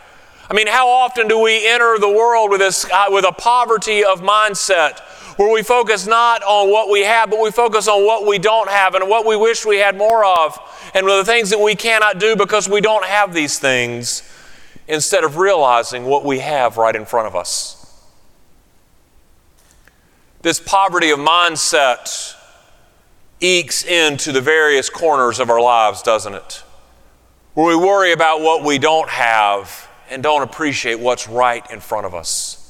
I 0.49 0.53
mean, 0.53 0.67
how 0.67 0.87
often 0.89 1.27
do 1.27 1.39
we 1.39 1.67
enter 1.67 1.97
the 1.97 2.09
world 2.09 2.51
with, 2.51 2.59
this, 2.59 2.85
uh, 2.85 3.05
with 3.09 3.25
a 3.25 3.31
poverty 3.31 4.03
of 4.03 4.21
mindset 4.21 4.99
where 5.37 5.51
we 5.51 5.63
focus 5.63 6.05
not 6.05 6.43
on 6.43 6.71
what 6.71 6.89
we 6.89 7.01
have, 7.01 7.29
but 7.29 7.41
we 7.41 7.51
focus 7.51 7.87
on 7.87 8.05
what 8.05 8.27
we 8.27 8.37
don't 8.37 8.69
have 8.69 8.93
and 8.95 9.09
what 9.09 9.25
we 9.25 9.35
wish 9.35 9.65
we 9.65 9.77
had 9.77 9.97
more 9.97 10.23
of 10.23 10.57
and 10.93 11.07
the 11.07 11.25
things 11.25 11.49
that 11.49 11.59
we 11.59 11.75
cannot 11.75 12.19
do 12.19 12.35
because 12.35 12.69
we 12.69 12.79
don't 12.79 13.05
have 13.05 13.33
these 13.33 13.59
things 13.59 14.23
instead 14.87 15.23
of 15.23 15.37
realizing 15.37 16.05
what 16.05 16.23
we 16.23 16.39
have 16.39 16.77
right 16.77 16.95
in 16.95 17.05
front 17.05 17.27
of 17.27 17.35
us? 17.35 17.81
This 20.41 20.59
poverty 20.59 21.09
of 21.09 21.17
mindset 21.17 22.35
ekes 23.41 23.83
into 23.83 24.31
the 24.31 24.41
various 24.41 24.91
corners 24.91 25.39
of 25.39 25.49
our 25.49 25.59
lives, 25.59 26.03
doesn't 26.03 26.35
it? 26.35 26.63
Where 27.55 27.65
we 27.65 27.75
worry 27.75 28.11
about 28.11 28.41
what 28.41 28.63
we 28.63 28.77
don't 28.77 29.09
have 29.09 29.89
and 30.09 30.23
don't 30.23 30.41
appreciate 30.41 30.99
what's 30.99 31.27
right 31.27 31.69
in 31.71 31.79
front 31.79 32.05
of 32.05 32.13
us. 32.13 32.61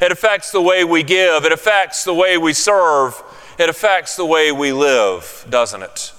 It 0.00 0.10
affects 0.10 0.50
the 0.50 0.60
way 0.60 0.84
we 0.84 1.02
give, 1.02 1.44
it 1.44 1.52
affects 1.52 2.04
the 2.04 2.14
way 2.14 2.36
we 2.38 2.52
serve, 2.52 3.22
it 3.58 3.68
affects 3.68 4.16
the 4.16 4.26
way 4.26 4.50
we 4.50 4.72
live, 4.72 5.46
doesn't 5.48 5.82
it? 5.82 6.12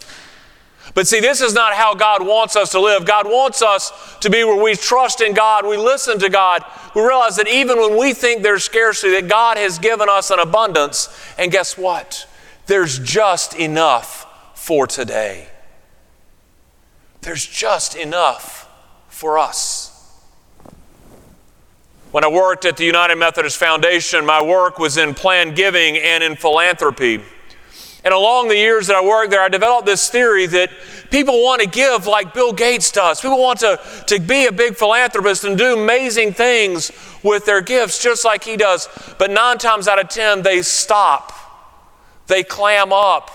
But 0.94 1.08
see, 1.08 1.20
this 1.20 1.42
is 1.42 1.54
not 1.54 1.74
how 1.74 1.96
God 1.96 2.26
wants 2.26 2.56
us 2.56 2.72
to 2.72 2.80
live. 2.80 3.06
God 3.06 3.26
wants 3.26 3.62
us 3.62 4.18
to 4.20 4.30
be 4.30 4.44
where 4.44 4.62
we 4.62 4.76
trust 4.76 5.22
in 5.22 5.34
God, 5.34 5.66
we 5.66 5.78
listen 5.78 6.20
to 6.20 6.30
God, 6.30 6.64
we 6.94 7.02
realize 7.02 7.36
that 7.38 7.48
even 7.48 7.80
when 7.80 7.98
we 7.98 8.14
think 8.14 8.44
there's 8.44 8.64
scarcity, 8.64 9.14
that 9.14 9.28
God 9.28 9.58
has 9.58 9.80
given 9.80 10.08
us 10.08 10.30
an 10.30 10.40
abundance. 10.40 11.10
And 11.38 11.52
guess 11.52 11.78
what? 11.78 12.28
There's 12.68 13.00
just 13.00 13.56
enough 13.56 14.28
for 14.56 14.86
today. 14.86 15.48
There's 17.22 17.46
just 17.46 17.96
enough 17.96 18.70
for 19.08 19.40
us. 19.40 19.83
When 22.14 22.24
I 22.24 22.28
worked 22.28 22.64
at 22.66 22.78
the 22.78 22.86
United 22.86 23.16
Methodist 23.16 23.58
Foundation, 23.58 24.24
my 24.24 24.40
work 24.40 24.78
was 24.78 24.98
in 24.98 25.16
planned 25.16 25.56
giving 25.56 25.98
and 25.98 26.24
in 26.24 26.36
philanthropy. 26.36 27.20
And 28.04 28.14
along 28.14 28.50
the 28.50 28.56
years 28.56 28.86
that 28.86 28.98
I 28.98 29.04
worked 29.04 29.32
there, 29.32 29.42
I 29.42 29.50
developed 29.50 29.88
this 29.88 30.12
theory 30.12 30.46
that 30.46 30.70
people 31.10 31.42
want 31.42 31.64
to 31.64 31.68
give 31.68 32.06
like 32.06 32.32
Bill 32.32 32.54
Gates 32.54 32.92
does. 32.92 33.20
People 33.20 33.42
want 33.42 33.62
to, 33.62 33.80
to 34.06 34.20
be 34.20 34.46
a 34.46 34.52
big 34.52 34.76
philanthropist 34.76 35.44
and 35.44 35.58
do 35.58 35.74
amazing 35.74 36.34
things 36.34 36.92
with 37.24 37.48
their 37.48 37.62
gifts, 37.62 38.04
just 38.04 38.24
like 38.24 38.44
he 38.44 38.58
does. 38.58 38.88
But 39.18 39.32
nine 39.32 39.58
times 39.58 39.88
out 39.88 40.00
of 40.00 40.08
ten, 40.08 40.44
they 40.44 40.62
stop, 40.62 41.34
they 42.28 42.44
clam 42.44 42.94
up 42.94 43.32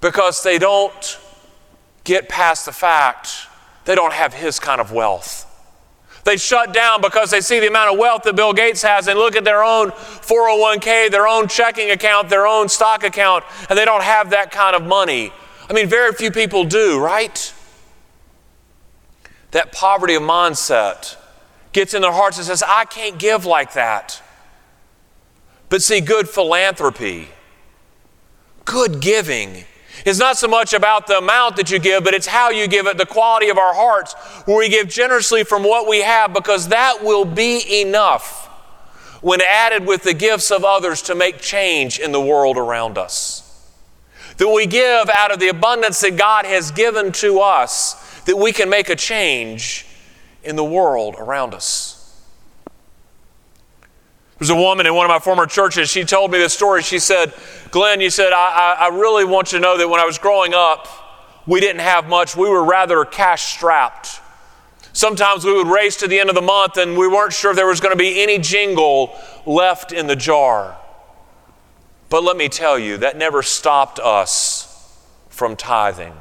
because 0.00 0.42
they 0.42 0.58
don't 0.58 1.18
get 2.04 2.30
past 2.30 2.64
the 2.64 2.72
fact 2.72 3.28
they 3.84 3.94
don't 3.94 4.14
have 4.14 4.32
his 4.32 4.58
kind 4.58 4.80
of 4.80 4.90
wealth. 4.90 5.45
They 6.26 6.36
shut 6.36 6.74
down 6.74 7.02
because 7.02 7.30
they 7.30 7.40
see 7.40 7.60
the 7.60 7.68
amount 7.68 7.92
of 7.92 8.00
wealth 8.00 8.24
that 8.24 8.34
Bill 8.34 8.52
Gates 8.52 8.82
has 8.82 9.06
and 9.06 9.16
look 9.16 9.36
at 9.36 9.44
their 9.44 9.62
own 9.62 9.92
401k, 9.92 11.08
their 11.08 11.28
own 11.28 11.46
checking 11.46 11.92
account, 11.92 12.28
their 12.28 12.48
own 12.48 12.68
stock 12.68 13.04
account, 13.04 13.44
and 13.70 13.78
they 13.78 13.84
don't 13.84 14.02
have 14.02 14.30
that 14.30 14.50
kind 14.50 14.74
of 14.74 14.82
money. 14.82 15.32
I 15.70 15.72
mean, 15.72 15.88
very 15.88 16.12
few 16.12 16.32
people 16.32 16.64
do, 16.64 16.98
right? 16.98 17.54
That 19.52 19.70
poverty 19.70 20.16
of 20.16 20.22
mindset 20.24 21.16
gets 21.72 21.94
in 21.94 22.02
their 22.02 22.10
hearts 22.10 22.38
and 22.38 22.46
says, 22.46 22.60
I 22.66 22.86
can't 22.86 23.18
give 23.18 23.46
like 23.46 23.74
that. 23.74 24.20
But 25.68 25.80
see, 25.80 26.00
good 26.00 26.28
philanthropy, 26.28 27.28
good 28.64 29.00
giving 29.00 29.64
it's 30.04 30.18
not 30.18 30.36
so 30.36 30.48
much 30.48 30.72
about 30.72 31.06
the 31.06 31.18
amount 31.18 31.56
that 31.56 31.70
you 31.70 31.78
give, 31.78 32.04
but 32.04 32.14
it's 32.14 32.26
how 32.26 32.50
you 32.50 32.68
give 32.68 32.86
it, 32.86 32.98
the 32.98 33.06
quality 33.06 33.48
of 33.48 33.58
our 33.58 33.74
hearts, 33.74 34.14
where 34.46 34.58
we 34.58 34.68
give 34.68 34.88
generously 34.88 35.44
from 35.44 35.62
what 35.62 35.88
we 35.88 36.02
have, 36.02 36.32
because 36.32 36.68
that 36.68 37.02
will 37.02 37.24
be 37.24 37.80
enough 37.80 38.46
when 39.22 39.40
added 39.40 39.86
with 39.86 40.02
the 40.02 40.14
gifts 40.14 40.50
of 40.50 40.64
others 40.64 41.02
to 41.02 41.14
make 41.14 41.40
change 41.40 41.98
in 41.98 42.12
the 42.12 42.20
world 42.20 42.56
around 42.56 42.98
us. 42.98 43.42
That 44.36 44.48
we 44.48 44.66
give 44.66 45.08
out 45.08 45.32
of 45.32 45.40
the 45.40 45.48
abundance 45.48 46.00
that 46.00 46.16
God 46.16 46.44
has 46.44 46.70
given 46.70 47.10
to 47.12 47.40
us, 47.40 48.20
that 48.24 48.36
we 48.36 48.52
can 48.52 48.68
make 48.68 48.90
a 48.90 48.96
change 48.96 49.86
in 50.44 50.56
the 50.56 50.64
world 50.64 51.16
around 51.18 51.54
us. 51.54 51.95
There's 54.38 54.50
a 54.50 54.54
woman 54.54 54.86
in 54.86 54.94
one 54.94 55.06
of 55.06 55.10
my 55.10 55.18
former 55.18 55.46
churches. 55.46 55.88
She 55.88 56.04
told 56.04 56.30
me 56.30 56.38
this 56.38 56.52
story. 56.52 56.82
She 56.82 56.98
said, 56.98 57.32
Glenn, 57.70 58.00
you 58.00 58.10
said, 58.10 58.32
I, 58.32 58.76
I, 58.78 58.86
I 58.86 58.88
really 58.88 59.24
want 59.24 59.52
you 59.52 59.58
to 59.58 59.62
know 59.62 59.78
that 59.78 59.88
when 59.88 59.98
I 59.98 60.04
was 60.04 60.18
growing 60.18 60.52
up, 60.52 60.88
we 61.46 61.60
didn't 61.60 61.80
have 61.80 62.06
much. 62.06 62.36
We 62.36 62.48
were 62.48 62.64
rather 62.64 63.04
cash 63.04 63.54
strapped. 63.54 64.20
Sometimes 64.92 65.44
we 65.44 65.52
would 65.52 65.68
race 65.68 65.96
to 65.98 66.08
the 66.08 66.18
end 66.18 66.28
of 66.28 66.34
the 66.34 66.42
month 66.42 66.76
and 66.76 66.98
we 66.98 67.08
weren't 67.08 67.32
sure 67.32 67.50
if 67.50 67.56
there 67.56 67.66
was 67.66 67.80
going 67.80 67.92
to 67.92 67.98
be 67.98 68.22
any 68.22 68.38
jingle 68.38 69.18
left 69.46 69.92
in 69.92 70.06
the 70.06 70.16
jar. 70.16 70.76
But 72.08 72.22
let 72.22 72.36
me 72.36 72.48
tell 72.48 72.78
you, 72.78 72.98
that 72.98 73.16
never 73.16 73.42
stopped 73.42 73.98
us 73.98 74.98
from 75.28 75.56
tithing. 75.56 76.14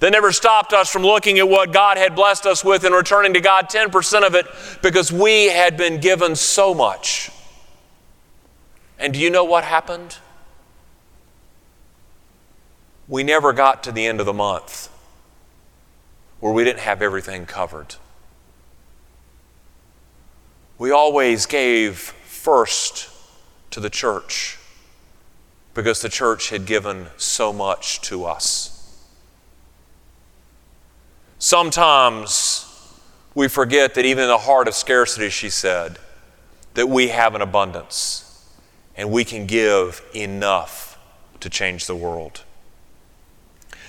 That 0.00 0.12
never 0.12 0.30
stopped 0.30 0.72
us 0.72 0.90
from 0.90 1.02
looking 1.02 1.38
at 1.38 1.48
what 1.48 1.72
God 1.72 1.96
had 1.96 2.14
blessed 2.14 2.46
us 2.46 2.64
with 2.64 2.84
and 2.84 2.94
returning 2.94 3.32
to 3.34 3.40
God 3.40 3.68
10% 3.68 4.26
of 4.26 4.34
it 4.34 4.46
because 4.82 5.10
we 5.10 5.46
had 5.46 5.76
been 5.76 6.00
given 6.00 6.36
so 6.36 6.74
much. 6.74 7.30
And 8.98 9.12
do 9.12 9.18
you 9.18 9.30
know 9.30 9.44
what 9.44 9.64
happened? 9.64 10.18
We 13.08 13.22
never 13.22 13.52
got 13.52 13.82
to 13.84 13.92
the 13.92 14.06
end 14.06 14.20
of 14.20 14.26
the 14.26 14.32
month 14.32 14.88
where 16.40 16.52
we 16.52 16.64
didn't 16.64 16.80
have 16.80 17.02
everything 17.02 17.46
covered. 17.46 17.96
We 20.78 20.90
always 20.90 21.46
gave 21.46 21.98
first 21.98 23.08
to 23.70 23.80
the 23.80 23.90
church 23.90 24.58
because 25.74 26.00
the 26.02 26.08
church 26.08 26.50
had 26.50 26.66
given 26.66 27.08
so 27.16 27.52
much 27.52 28.00
to 28.02 28.24
us. 28.24 28.72
Sometimes 31.38 32.62
we 33.34 33.48
forget 33.48 33.94
that 33.94 34.04
even 34.04 34.24
in 34.24 34.28
the 34.28 34.38
heart 34.38 34.68
of 34.68 34.74
scarcity, 34.74 35.28
she 35.28 35.50
said, 35.50 35.98
that 36.74 36.88
we 36.88 37.08
have 37.08 37.34
an 37.34 37.42
abundance 37.42 38.25
and 38.96 39.10
we 39.10 39.24
can 39.24 39.46
give 39.46 40.02
enough 40.14 40.98
to 41.40 41.50
change 41.50 41.86
the 41.86 41.96
world. 41.96 42.42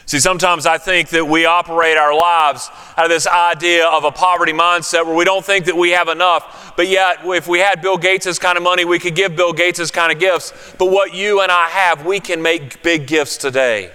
See, 0.05 0.19
sometimes 0.19 0.65
I 0.65 0.77
think 0.77 1.09
that 1.09 1.27
we 1.27 1.45
operate 1.45 1.97
our 1.97 2.17
lives 2.17 2.69
out 2.95 3.05
of 3.05 3.11
this 3.11 3.27
idea 3.27 3.85
of 3.87 4.05
a 4.05 4.11
poverty 4.11 4.53
mindset 4.53 5.05
where 5.05 5.15
we 5.15 5.25
don't 5.25 5.43
think 5.43 5.65
that 5.65 5.75
we 5.75 5.89
have 5.89 6.07
enough, 6.07 6.73
but 6.77 6.87
yet 6.87 7.19
if 7.25 7.45
we 7.45 7.59
had 7.59 7.81
Bill 7.81 7.97
Gates' 7.97 8.39
kind 8.39 8.57
of 8.57 8.63
money, 8.63 8.85
we 8.85 8.99
could 8.99 9.15
give 9.15 9.35
Bill 9.35 9.51
Gates' 9.51 9.91
kind 9.91 10.13
of 10.13 10.17
gifts. 10.17 10.53
But 10.77 10.91
what 10.91 11.13
you 11.13 11.41
and 11.41 11.51
I 11.51 11.67
have, 11.67 12.05
we 12.05 12.21
can 12.21 12.41
make 12.41 12.81
big 12.83 13.05
gifts 13.05 13.35
today 13.35 13.91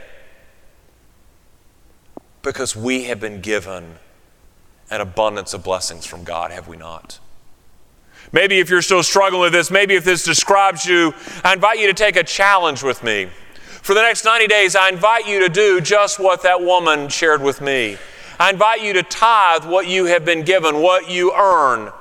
because 2.42 2.76
we 2.76 3.04
have 3.04 3.18
been 3.18 3.40
given 3.40 3.94
an 4.90 5.00
abundance 5.00 5.54
of 5.54 5.64
blessings 5.64 6.04
from 6.04 6.24
God, 6.24 6.50
have 6.50 6.68
we 6.68 6.76
not? 6.76 7.20
Maybe 8.32 8.58
if 8.58 8.70
you're 8.70 8.82
still 8.82 9.02
struggling 9.02 9.42
with 9.42 9.52
this, 9.52 9.70
maybe 9.70 9.94
if 9.94 10.04
this 10.04 10.24
describes 10.24 10.86
you, 10.86 11.14
I 11.44 11.52
invite 11.52 11.78
you 11.78 11.86
to 11.88 11.94
take 11.94 12.16
a 12.16 12.24
challenge 12.24 12.82
with 12.82 13.04
me. 13.04 13.28
For 13.82 13.94
the 13.94 14.00
next 14.00 14.24
90 14.24 14.46
days, 14.46 14.74
I 14.74 14.88
invite 14.88 15.26
you 15.26 15.40
to 15.40 15.48
do 15.48 15.80
just 15.80 16.18
what 16.18 16.42
that 16.44 16.62
woman 16.62 17.08
shared 17.08 17.42
with 17.42 17.60
me. 17.60 17.98
I 18.40 18.50
invite 18.50 18.80
you 18.80 18.94
to 18.94 19.02
tithe 19.02 19.64
what 19.66 19.86
you 19.86 20.06
have 20.06 20.24
been 20.24 20.44
given, 20.44 20.80
what 20.80 21.10
you 21.10 21.32
earn. 21.34 21.92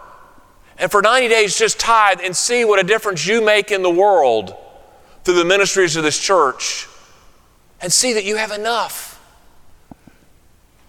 And 0.77 0.89
for 0.89 1.01
90 1.01 1.27
days, 1.27 1.57
just 1.57 1.79
tithe 1.79 2.21
and 2.23 2.35
see 2.35 2.65
what 2.65 2.79
a 2.79 2.83
difference 2.83 3.27
you 3.27 3.43
make 3.43 3.69
in 3.71 3.81
the 3.81 3.89
world 3.89 4.55
through 5.23 5.35
the 5.35 5.45
ministries 5.45 5.95
of 5.95 6.03
this 6.03 6.19
church. 6.19 6.87
And 7.81 7.91
see 7.91 8.13
that 8.13 8.23
you 8.23 8.37
have 8.37 8.51
enough. 8.51 9.19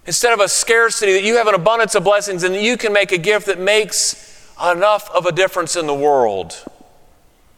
Instead 0.06 0.32
of 0.32 0.40
a 0.40 0.48
scarcity, 0.48 1.12
that 1.14 1.22
you 1.22 1.36
have 1.36 1.46
an 1.46 1.54
abundance 1.54 1.94
of 1.94 2.04
blessings 2.04 2.44
and 2.44 2.54
you 2.54 2.76
can 2.76 2.92
make 2.92 3.12
a 3.12 3.18
gift 3.18 3.46
that 3.46 3.58
makes 3.58 4.31
enough 4.60 5.10
of 5.10 5.26
a 5.26 5.32
difference 5.32 5.76
in 5.76 5.86
the 5.86 5.94
world 5.94 6.64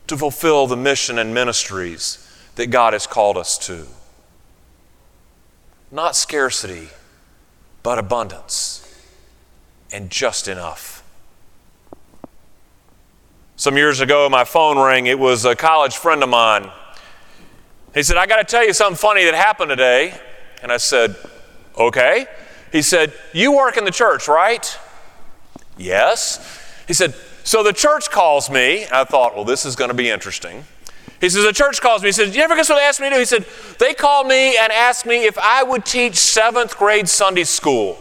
to 0.06 0.16
fulfill 0.16 0.66
the 0.66 0.76
mission 0.76 1.18
and 1.18 1.32
ministries 1.32 2.20
that 2.56 2.68
God 2.68 2.92
has 2.92 3.06
called 3.06 3.36
us 3.36 3.58
to. 3.58 3.86
Not 5.90 6.16
scarcity, 6.16 6.88
but 7.82 7.98
abundance 7.98 8.80
and 9.92 10.10
just 10.10 10.48
enough. 10.48 11.02
Some 13.56 13.76
years 13.76 14.00
ago, 14.00 14.28
my 14.28 14.44
phone 14.44 14.76
rang. 14.76 15.06
It 15.06 15.18
was 15.18 15.44
a 15.44 15.54
college 15.54 15.96
friend 15.96 16.22
of 16.22 16.28
mine. 16.28 16.70
He 17.94 18.02
said, 18.02 18.16
I 18.16 18.26
got 18.26 18.38
to 18.38 18.44
tell 18.44 18.66
you 18.66 18.72
something 18.72 18.96
funny 18.96 19.24
that 19.24 19.34
happened 19.34 19.68
today. 19.68 20.18
And 20.62 20.72
I 20.72 20.78
said, 20.78 21.16
Okay. 21.78 22.26
He 22.72 22.82
said, 22.82 23.12
You 23.32 23.52
work 23.52 23.76
in 23.76 23.84
the 23.84 23.90
church, 23.90 24.26
right? 24.26 24.78
Yes. 25.76 26.60
He 26.86 26.92
said, 26.94 27.14
So 27.44 27.62
the 27.62 27.72
church 27.72 28.10
calls 28.10 28.50
me. 28.50 28.86
I 28.92 29.04
thought, 29.04 29.34
Well, 29.34 29.44
this 29.44 29.64
is 29.64 29.76
going 29.76 29.88
to 29.88 29.94
be 29.94 30.10
interesting. 30.10 30.64
He 31.20 31.28
says, 31.28 31.44
The 31.44 31.52
church 31.52 31.80
calls 31.80 32.02
me. 32.02 32.08
He 32.08 32.12
said, 32.12 32.34
You 32.34 32.42
ever 32.42 32.56
guess 32.56 32.68
what 32.68 32.76
they 32.76 32.84
asked 32.84 33.00
me 33.00 33.08
to 33.08 33.14
do? 33.14 33.18
He 33.18 33.24
said, 33.24 33.46
They 33.78 33.94
called 33.94 34.26
me 34.26 34.56
and 34.56 34.72
asked 34.72 35.06
me 35.06 35.24
if 35.24 35.38
I 35.38 35.62
would 35.62 35.84
teach 35.84 36.16
seventh 36.16 36.76
grade 36.76 37.08
Sunday 37.08 37.44
school. 37.44 37.98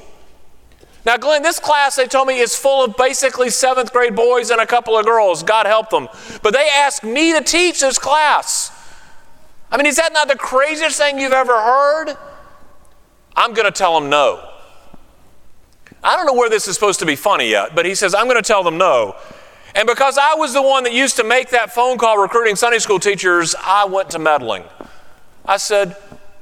Now, 1.05 1.17
Glenn, 1.17 1.43
this 1.43 1.59
class, 1.59 1.97
they 1.97 2.07
told 2.07 2.27
me, 2.27 2.39
is 2.39 2.55
full 2.55 2.85
of 2.85 2.95
basically 2.95 3.49
seventh 3.49 3.91
grade 3.91 4.15
boys 4.15 4.51
and 4.51 4.61
a 4.61 4.65
couple 4.65 4.97
of 4.97 5.05
girls. 5.05 5.43
God 5.43 5.65
help 5.65 5.89
them. 5.89 6.07
But 6.41 6.53
they 6.53 6.69
asked 6.69 7.03
me 7.03 7.33
to 7.33 7.43
teach 7.43 7.81
this 7.81 7.99
class. 7.99 8.71
I 9.69 9.75
mean, 9.75 9.85
is 9.85 9.97
that 9.97 10.13
not 10.13 10.29
the 10.29 10.37
craziest 10.37 10.97
thing 10.97 11.19
you've 11.19 11.33
ever 11.33 11.53
heard? 11.53 12.15
I'm 13.35 13.53
going 13.53 13.65
to 13.65 13.71
tell 13.71 13.99
them 13.99 14.09
no. 14.09 14.52
I 16.03 16.15
don't 16.15 16.25
know 16.25 16.33
where 16.33 16.49
this 16.49 16.67
is 16.67 16.75
supposed 16.75 16.99
to 16.99 17.05
be 17.05 17.15
funny 17.15 17.49
yet, 17.49 17.75
but 17.75 17.85
he 17.85 17.95
says, 17.95 18.13
I'm 18.13 18.25
going 18.25 18.41
to 18.41 18.47
tell 18.47 18.63
them 18.63 18.77
no. 18.77 19.15
And 19.75 19.87
because 19.87 20.17
I 20.17 20.35
was 20.35 20.53
the 20.53 20.61
one 20.61 20.83
that 20.83 20.93
used 20.93 21.15
to 21.17 21.23
make 21.23 21.49
that 21.49 21.73
phone 21.73 21.97
call 21.97 22.17
recruiting 22.17 22.55
Sunday 22.55 22.79
school 22.79 22.99
teachers, 22.99 23.55
I 23.59 23.85
went 23.85 24.09
to 24.11 24.19
meddling. 24.19 24.63
I 25.45 25.57
said, 25.57 25.95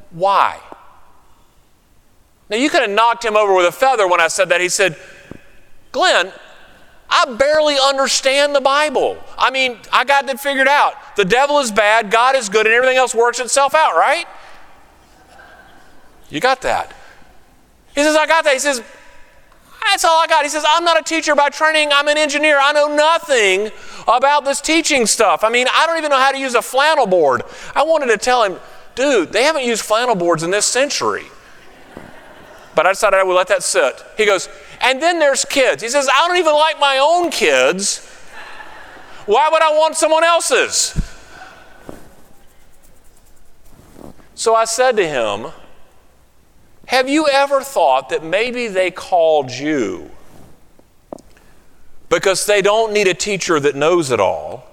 Why? 0.10 0.60
Now, 2.50 2.58
you 2.58 2.70
could 2.70 2.82
have 2.82 2.89
knocked 2.89 3.24
him 3.24 3.38
over 3.38 3.53
with 3.53 3.65
a 3.65 3.72
feather 3.72 4.08
when 4.08 4.20
I 4.20 4.27
said 4.27 4.50
that. 4.50 4.60
He 4.60 4.68
said, 4.68 4.98
Glenn, 5.94 6.34
I 7.10 7.25
barely 7.36 7.77
understand 7.82 8.53
the 8.53 8.60
Bible. 8.60 9.18
I 9.38 9.51
mean, 9.51 9.77
I 9.91 10.03
got 10.03 10.27
it 10.27 10.39
figured 10.39 10.68
out. 10.68 11.15
The 11.15 11.24
devil 11.24 11.60
is 11.60 11.72
bad, 11.72 12.12
God 12.12 12.36
is 12.36 12.50
good, 12.50 12.65
and 12.65 12.75
everything 12.75 12.98
else 12.98 13.15
works 13.15 13.39
itself 13.39 13.74
out, 13.74 13.96
right? 13.96 14.25
You 16.30 16.39
got 16.41 16.62
that. 16.62 16.94
He 17.96 18.03
says, 18.03 18.15
I 18.15 18.25
got 18.25 18.44
that. 18.44 18.53
He 18.53 18.60
says, 18.60 18.82
that's 20.01 20.12
all 20.12 20.20
I 20.20 20.25
got. 20.25 20.43
He 20.43 20.50
says, 20.50 20.65
I'm 20.67 20.84
not 20.84 21.00
a 21.00 21.03
teacher 21.03 21.36
by 21.36 21.50
training, 21.50 21.89
I'm 21.93 22.08
an 22.08 22.17
engineer. 22.17 22.58
I 22.60 22.72
know 22.72 22.88
nothing 22.88 23.70
about 24.08 24.46
this 24.46 24.60
teaching 24.60 25.05
stuff. 25.05 25.43
I 25.43 25.50
mean, 25.50 25.67
I 25.72 25.86
don't 25.86 26.00
even 26.00 26.10
know 26.10 26.20
how 26.20 26.31
to 26.31 26.39
use 26.39 26.55
a 26.55 26.62
flannel 26.62 27.05
board. 27.05 27.43
I 27.75 27.84
wanted 27.84 28.08
to 28.08 28.17
tell 28.17 28.43
him, 28.43 28.60
dude, 28.96 29.31
they 29.31 29.43
haven't 29.43 29.63
used 29.63 29.84
flannel 29.84 30.15
boards 30.15 30.41
in 30.41 30.50
this 30.50 30.65
century. 30.65 31.25
But 32.74 32.88
I 32.88 32.93
decided 32.93 33.17
I 33.17 33.24
would 33.24 33.36
let 33.36 33.48
that 33.50 33.62
sit. 33.62 34.03
He 34.17 34.25
goes, 34.25 34.50
and 34.81 35.00
then 35.00 35.20
there's 35.20 35.46
kids. 35.46 35.84
He 35.84 35.89
says, 35.89 36.10
I 36.12 36.27
don't 36.27 36.38
even 36.38 36.53
like 36.53 36.79
my 36.79 36.98
own 36.98 37.29
kids. 37.29 38.08
Why 39.27 39.50
would 39.51 39.62
I 39.62 39.77
want 39.77 39.96
someone 39.98 40.24
else's? 40.24 41.00
So 44.34 44.55
I 44.55 44.65
said 44.65 44.98
to 44.98 45.08
him, 45.08 45.51
Have 46.91 47.07
you 47.07 47.25
ever 47.29 47.62
thought 47.62 48.10
that 48.10 48.21
maybe 48.21 48.67
they 48.67 48.91
called 48.91 49.50
you 49.50 50.12
because 52.10 52.45
they 52.45 52.62
don't 52.62 52.91
need 52.91 53.07
a 53.07 53.13
teacher 53.13 53.62
that 53.62 53.77
knows 53.77 54.12
it 54.12 54.19
all? 54.19 54.65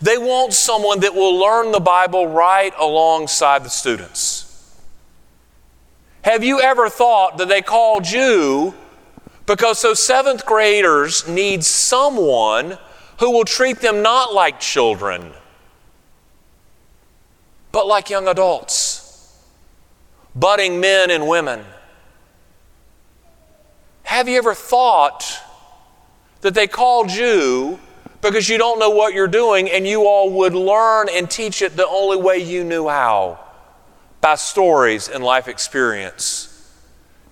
They 0.00 0.16
want 0.16 0.52
someone 0.52 1.00
that 1.00 1.16
will 1.16 1.36
learn 1.36 1.72
the 1.72 1.80
Bible 1.80 2.28
right 2.28 2.72
alongside 2.78 3.64
the 3.64 3.70
students. 3.70 4.78
Have 6.22 6.44
you 6.44 6.60
ever 6.60 6.88
thought 6.88 7.38
that 7.38 7.48
they 7.48 7.60
called 7.60 8.08
you 8.08 8.72
because 9.46 9.82
those 9.82 10.00
seventh 10.00 10.46
graders 10.46 11.26
need 11.26 11.64
someone 11.64 12.78
who 13.18 13.32
will 13.32 13.44
treat 13.44 13.80
them 13.80 14.00
not 14.00 14.32
like 14.32 14.60
children, 14.60 15.32
but 17.72 17.88
like 17.88 18.08
young 18.08 18.28
adults, 18.28 18.95
budding 20.38 20.78
men 20.78 21.10
and 21.10 21.26
women? 21.26 21.64
Have 24.04 24.28
you 24.28 24.38
ever 24.38 24.54
thought 24.54 25.24
that 26.42 26.54
they 26.54 26.68
called 26.68 27.10
you 27.10 27.80
because 28.20 28.48
you 28.48 28.58
don't 28.58 28.78
know 28.78 28.90
what 28.90 29.14
you're 29.14 29.26
doing 29.26 29.68
and 29.68 29.86
you 29.86 30.06
all 30.06 30.30
would 30.30 30.54
learn 30.54 31.08
and 31.10 31.28
teach 31.28 31.60
it 31.62 31.76
the 31.76 31.86
only 31.88 32.16
way 32.16 32.38
you 32.38 32.62
knew 32.62 32.86
how? 32.86 33.40
by 34.26 34.34
stories 34.34 35.08
and 35.08 35.22
life 35.22 35.46
experience 35.46 36.52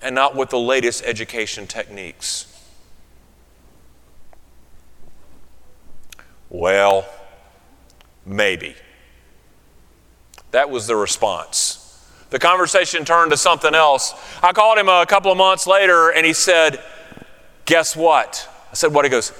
and 0.01 0.15
not 0.15 0.33
with 0.33 0.49
the 0.49 0.57
latest 0.57 1.03
education 1.03 1.67
techniques. 1.67 2.45
Well, 6.49 7.05
maybe. 8.25 8.75
That 10.51 10.69
was 10.69 10.87
the 10.87 10.95
response. 10.95 11.84
The 12.29 12.39
conversation 12.39 13.05
turned 13.05 13.31
to 13.31 13.37
something 13.37 13.75
else. 13.75 14.13
I 14.41 14.51
called 14.51 14.77
him 14.77 14.89
a 14.89 15.05
couple 15.05 15.31
of 15.31 15.37
months 15.37 15.67
later 15.67 16.09
and 16.09 16.25
he 16.25 16.33
said, 16.33 16.81
Guess 17.65 17.95
what? 17.95 18.49
I 18.71 18.75
said, 18.75 18.93
What? 18.93 19.05
He 19.05 19.09
goes, 19.09 19.31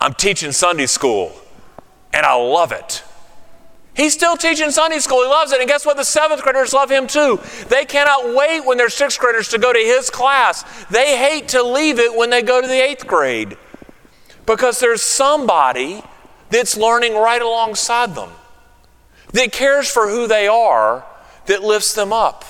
I'm 0.00 0.14
teaching 0.14 0.52
Sunday 0.52 0.86
school 0.86 1.32
and 2.12 2.24
I 2.24 2.34
love 2.34 2.72
it. 2.72 3.02
He's 3.94 4.12
still 4.12 4.36
teaching 4.36 4.70
Sunday 4.70 4.98
school. 4.98 5.22
He 5.22 5.28
loves 5.28 5.52
it. 5.52 5.60
And 5.60 5.68
guess 5.68 5.86
what? 5.86 5.96
The 5.96 6.04
seventh 6.04 6.42
graders 6.42 6.74
love 6.74 6.90
him 6.90 7.06
too. 7.06 7.40
They 7.68 7.86
cannot 7.86 8.34
wait 8.34 8.60
when 8.60 8.76
they're 8.76 8.90
sixth 8.90 9.18
graders 9.18 9.48
to 9.48 9.58
go 9.58 9.72
to 9.72 9.78
his 9.78 10.10
class. 10.10 10.64
They 10.90 11.16
hate 11.16 11.48
to 11.48 11.62
leave 11.62 11.98
it 11.98 12.14
when 12.14 12.28
they 12.28 12.42
go 12.42 12.60
to 12.60 12.66
the 12.68 12.82
eighth 12.82 13.06
grade 13.06 13.56
because 14.44 14.78
there's 14.80 15.02
somebody 15.02 16.02
that's 16.50 16.76
learning 16.76 17.14
right 17.14 17.42
alongside 17.42 18.14
them, 18.14 18.30
that 19.32 19.50
cares 19.50 19.90
for 19.90 20.08
who 20.08 20.26
they 20.28 20.46
are, 20.46 21.04
that 21.46 21.62
lifts 21.62 21.94
them 21.94 22.12
up. 22.12 22.44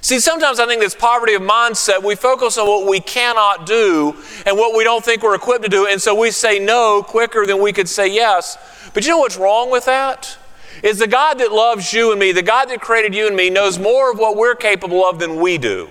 See, 0.00 0.20
sometimes 0.20 0.60
I 0.60 0.66
think 0.66 0.80
this 0.80 0.94
poverty 0.94 1.34
of 1.34 1.42
mindset, 1.42 2.02
we 2.02 2.14
focus 2.14 2.58
on 2.58 2.68
what 2.68 2.88
we 2.88 3.00
cannot 3.00 3.66
do 3.66 4.14
and 4.44 4.56
what 4.56 4.76
we 4.76 4.84
don't 4.84 5.04
think 5.04 5.22
we're 5.22 5.34
equipped 5.34 5.64
to 5.64 5.70
do, 5.70 5.86
and 5.86 6.00
so 6.00 6.14
we 6.14 6.30
say 6.30 6.58
no 6.58 7.02
quicker 7.02 7.46
than 7.46 7.60
we 7.60 7.72
could 7.72 7.88
say 7.88 8.06
yes. 8.06 8.56
But 8.94 9.04
you 9.04 9.10
know 9.10 9.18
what's 9.18 9.36
wrong 9.36 9.70
with 9.70 9.86
that? 9.86 10.38
Is 10.82 10.98
the 10.98 11.06
God 11.06 11.38
that 11.38 11.52
loves 11.52 11.92
you 11.92 12.10
and 12.10 12.20
me, 12.20 12.32
the 12.32 12.42
God 12.42 12.66
that 12.66 12.80
created 12.80 13.14
you 13.14 13.26
and 13.26 13.34
me, 13.34 13.50
knows 13.50 13.78
more 13.78 14.12
of 14.12 14.18
what 14.18 14.36
we're 14.36 14.54
capable 14.54 15.04
of 15.04 15.18
than 15.18 15.40
we 15.40 15.58
do. 15.58 15.88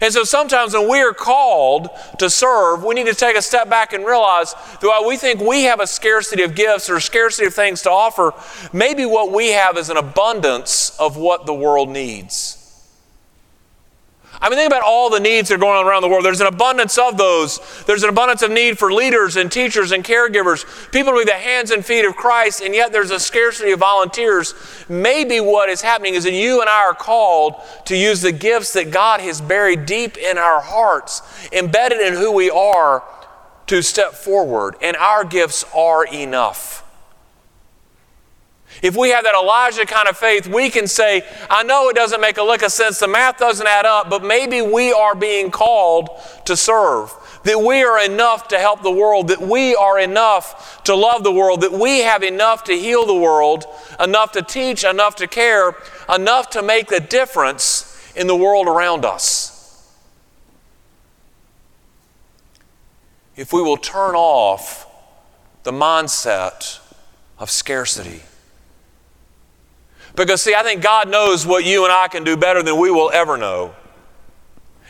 And 0.00 0.12
so 0.12 0.24
sometimes 0.24 0.74
when 0.74 0.88
we 0.88 1.00
are 1.00 1.12
called 1.12 1.88
to 2.18 2.28
serve, 2.30 2.84
we 2.84 2.94
need 2.94 3.06
to 3.06 3.14
take 3.14 3.36
a 3.36 3.42
step 3.42 3.68
back 3.68 3.92
and 3.92 4.04
realize 4.04 4.54
that 4.54 4.82
while 4.82 5.06
we 5.06 5.16
think 5.16 5.40
we 5.40 5.64
have 5.64 5.80
a 5.80 5.86
scarcity 5.86 6.42
of 6.42 6.54
gifts 6.54 6.90
or 6.90 6.96
a 6.96 7.00
scarcity 7.00 7.46
of 7.46 7.54
things 7.54 7.82
to 7.82 7.90
offer, 7.90 8.32
maybe 8.72 9.04
what 9.04 9.32
we 9.32 9.52
have 9.52 9.76
is 9.76 9.90
an 9.90 9.96
abundance 9.96 10.98
of 10.98 11.16
what 11.16 11.46
the 11.46 11.54
world 11.54 11.88
needs. 11.88 12.63
I 14.44 14.50
mean, 14.50 14.58
think 14.58 14.70
about 14.70 14.82
all 14.84 15.08
the 15.08 15.20
needs 15.20 15.48
that 15.48 15.54
are 15.54 15.58
going 15.58 15.78
on 15.78 15.86
around 15.86 16.02
the 16.02 16.08
world. 16.08 16.22
There's 16.22 16.42
an 16.42 16.46
abundance 16.46 16.98
of 16.98 17.16
those. 17.16 17.60
There's 17.86 18.02
an 18.02 18.10
abundance 18.10 18.42
of 18.42 18.50
need 18.50 18.78
for 18.78 18.92
leaders 18.92 19.36
and 19.36 19.50
teachers 19.50 19.90
and 19.90 20.04
caregivers, 20.04 20.66
people 20.92 21.14
to 21.14 21.20
be 21.20 21.24
the 21.24 21.32
hands 21.32 21.70
and 21.70 21.82
feet 21.82 22.04
of 22.04 22.14
Christ, 22.14 22.60
and 22.60 22.74
yet 22.74 22.92
there's 22.92 23.10
a 23.10 23.18
scarcity 23.18 23.70
of 23.70 23.78
volunteers. 23.78 24.52
Maybe 24.86 25.40
what 25.40 25.70
is 25.70 25.80
happening 25.80 26.12
is 26.12 26.24
that 26.24 26.34
you 26.34 26.60
and 26.60 26.68
I 26.68 26.82
are 26.82 26.92
called 26.92 27.54
to 27.86 27.96
use 27.96 28.20
the 28.20 28.32
gifts 28.32 28.74
that 28.74 28.90
God 28.90 29.20
has 29.20 29.40
buried 29.40 29.86
deep 29.86 30.18
in 30.18 30.36
our 30.36 30.60
hearts, 30.60 31.22
embedded 31.50 32.00
in 32.00 32.12
who 32.12 32.30
we 32.30 32.50
are, 32.50 33.02
to 33.68 33.80
step 33.80 34.12
forward, 34.12 34.76
and 34.82 34.94
our 34.98 35.24
gifts 35.24 35.64
are 35.74 36.04
enough. 36.04 36.83
If 38.84 38.98
we 38.98 39.08
have 39.12 39.24
that 39.24 39.34
Elijah 39.34 39.86
kind 39.86 40.08
of 40.08 40.18
faith, 40.18 40.46
we 40.46 40.68
can 40.68 40.86
say, 40.86 41.26
I 41.48 41.62
know 41.62 41.88
it 41.88 41.96
doesn't 41.96 42.20
make 42.20 42.36
a 42.36 42.42
lick 42.42 42.60
of 42.60 42.70
sense, 42.70 42.98
the 42.98 43.08
math 43.08 43.38
doesn't 43.38 43.66
add 43.66 43.86
up, 43.86 44.10
but 44.10 44.22
maybe 44.22 44.60
we 44.60 44.92
are 44.92 45.14
being 45.14 45.50
called 45.50 46.10
to 46.44 46.54
serve. 46.54 47.10
That 47.44 47.60
we 47.60 47.82
are 47.82 48.04
enough 48.04 48.48
to 48.48 48.58
help 48.58 48.82
the 48.82 48.90
world, 48.90 49.28
that 49.28 49.40
we 49.40 49.74
are 49.74 49.98
enough 49.98 50.82
to 50.84 50.94
love 50.94 51.24
the 51.24 51.32
world, 51.32 51.62
that 51.62 51.72
we 51.72 52.00
have 52.00 52.22
enough 52.22 52.64
to 52.64 52.74
heal 52.74 53.06
the 53.06 53.14
world, 53.14 53.64
enough 53.98 54.32
to 54.32 54.42
teach, 54.42 54.84
enough 54.84 55.16
to 55.16 55.26
care, 55.26 55.74
enough 56.14 56.50
to 56.50 56.62
make 56.62 56.88
the 56.88 57.00
difference 57.00 58.12
in 58.14 58.26
the 58.26 58.36
world 58.36 58.66
around 58.66 59.06
us. 59.06 59.96
If 63.34 63.50
we 63.50 63.62
will 63.62 63.78
turn 63.78 64.14
off 64.14 64.86
the 65.62 65.72
mindset 65.72 66.80
of 67.38 67.50
scarcity. 67.50 68.20
Because, 70.16 70.42
see, 70.42 70.54
I 70.54 70.62
think 70.62 70.82
God 70.82 71.08
knows 71.08 71.46
what 71.46 71.64
you 71.64 71.84
and 71.84 71.92
I 71.92 72.08
can 72.08 72.24
do 72.24 72.36
better 72.36 72.62
than 72.62 72.78
we 72.78 72.90
will 72.90 73.10
ever 73.12 73.36
know. 73.36 73.74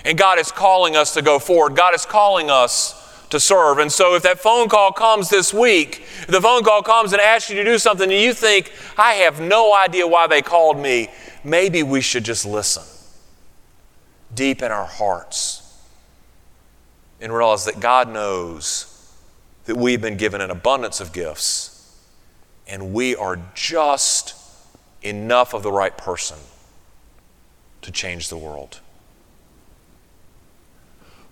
And 0.05 0.19
God 0.19 0.39
is 0.39 0.53
calling 0.53 0.97
us 0.97 1.15
to 1.15 1.23
go 1.23 1.39
forward. 1.39 1.77
God 1.77 1.95
is 1.95 2.05
calling 2.05 2.51
us 2.51 3.27
to 3.31 3.41
serve. 3.41 3.79
And 3.79 3.91
so, 3.91 4.15
if 4.15 4.23
that 4.25 4.39
phone 4.39 4.69
call 4.69 4.93
comes 4.93 5.31
this 5.31 5.55
week, 5.55 6.03
if 6.21 6.27
the 6.27 6.41
phone 6.43 6.63
call 6.63 6.83
comes 6.83 7.13
and 7.13 7.23
asks 7.23 7.49
you 7.51 7.57
to 7.57 7.65
do 7.65 7.79
something 7.79 8.11
and 8.13 8.21
you 8.21 8.35
think, 8.35 8.71
I 8.99 9.15
have 9.15 9.41
no 9.41 9.75
idea 9.75 10.07
why 10.07 10.27
they 10.27 10.43
called 10.43 10.79
me, 10.79 11.09
maybe 11.43 11.83
we 11.83 12.01
should 12.03 12.25
just 12.25 12.45
listen. 12.45 12.83
deep 14.35 14.63
in 14.63 14.73
our 14.73 14.87
hearts 14.87 15.63
and 17.21 17.33
realize 17.33 17.65
that 17.65 17.81
God 17.81 18.13
knows 18.13 18.91
that 19.65 19.77
we've 19.77 20.01
been 20.01 20.17
given 20.17 20.41
an 20.41 20.51
abundance 20.51 21.01
of 21.01 21.13
gifts 21.13 21.97
and 22.67 22.93
we 22.93 23.17
are 23.17 23.39
just 23.55 24.34
enough 25.05 25.55
of 25.55 25.63
the 25.63 25.71
right 25.71 25.97
person 25.97 26.39
to 27.83 27.93
change 27.93 28.29
the 28.29 28.37
world. 28.37 28.81